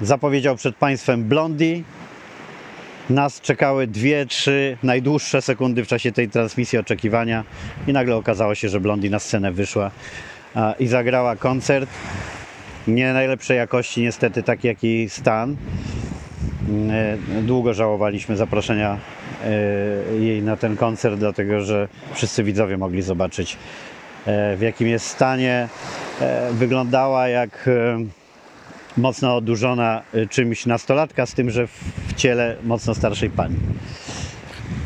Zapowiedział 0.00 0.56
przed 0.56 0.76
Państwem 0.76 1.24
Blondie. 1.24 1.82
Nas 3.10 3.40
czekały 3.40 3.86
dwie, 3.86 4.26
trzy 4.26 4.76
najdłuższe 4.82 5.42
sekundy 5.42 5.84
w 5.84 5.88
czasie 5.88 6.12
tej 6.12 6.28
transmisji 6.28 6.78
oczekiwania 6.78 7.44
i 7.86 7.92
nagle 7.92 8.16
okazało 8.16 8.54
się, 8.54 8.68
że 8.68 8.80
Blondie 8.80 9.10
na 9.10 9.18
scenę 9.18 9.52
wyszła 9.52 9.90
i 10.78 10.86
zagrała 10.86 11.36
koncert. 11.36 11.90
Nie 12.88 13.12
najlepszej 13.12 13.56
jakości 13.56 14.02
niestety, 14.02 14.42
taki 14.42 14.66
jak 14.66 14.82
jej 14.82 15.08
stan. 15.08 15.56
E, 16.70 17.42
Długo 17.42 17.74
żałowaliśmy 17.74 18.36
zaproszenia 18.36 18.98
e, 19.44 19.50
jej 20.20 20.42
na 20.42 20.56
ten 20.56 20.76
koncert, 20.76 21.18
dlatego 21.18 21.60
że 21.60 21.88
wszyscy 22.14 22.44
widzowie 22.44 22.78
mogli 22.78 23.02
zobaczyć 23.02 23.56
e, 24.26 24.56
w 24.56 24.60
jakim 24.60 24.88
jest 24.88 25.06
stanie. 25.06 25.68
Wyglądała 26.52 27.28
jak 27.28 27.70
mocno 28.96 29.36
odurzona 29.36 30.02
czymś 30.30 30.66
nastolatka, 30.66 31.26
z 31.26 31.34
tym, 31.34 31.50
że 31.50 31.66
w 31.66 32.14
ciele 32.16 32.56
mocno 32.64 32.94
starszej 32.94 33.30
pani. 33.30 33.56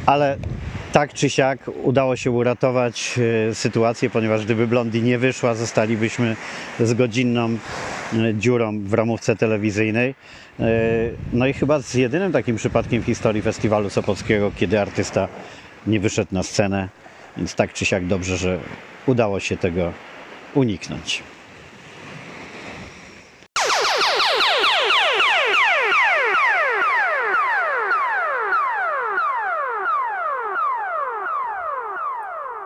Ale 0.06 0.36
tak 0.94 1.14
czy 1.14 1.30
siak 1.30 1.70
udało 1.82 2.16
się 2.16 2.30
uratować 2.30 3.18
e, 3.50 3.54
sytuację, 3.54 4.10
ponieważ 4.10 4.44
gdyby 4.44 4.66
Blondi 4.66 5.02
nie 5.02 5.18
wyszła, 5.18 5.54
zostalibyśmy 5.54 6.36
z 6.80 6.94
godzinną 6.94 7.48
e, 7.48 8.34
dziurą 8.34 8.80
w 8.80 8.94
ramówce 8.94 9.36
telewizyjnej. 9.36 10.14
E, 10.60 10.64
No 11.32 11.46
i 11.46 11.52
chyba 11.52 11.80
z 11.80 11.94
jedynym 11.94 12.32
takim 12.32 12.56
przypadkiem 12.56 13.02
w 13.02 13.06
historii 13.06 13.42
festiwalu 13.42 13.90
Sopockiego, 13.90 14.52
kiedy 14.56 14.80
artysta 14.80 15.28
nie 15.86 16.00
wyszedł 16.00 16.34
na 16.34 16.42
scenę, 16.42 16.88
więc 17.36 17.54
tak 17.54 17.72
czy 17.72 17.84
siak 17.84 18.06
dobrze, 18.06 18.36
że 18.36 18.58
udało 19.06 19.40
się 19.40 19.56
tego 19.56 19.92
uniknąć. 20.54 21.22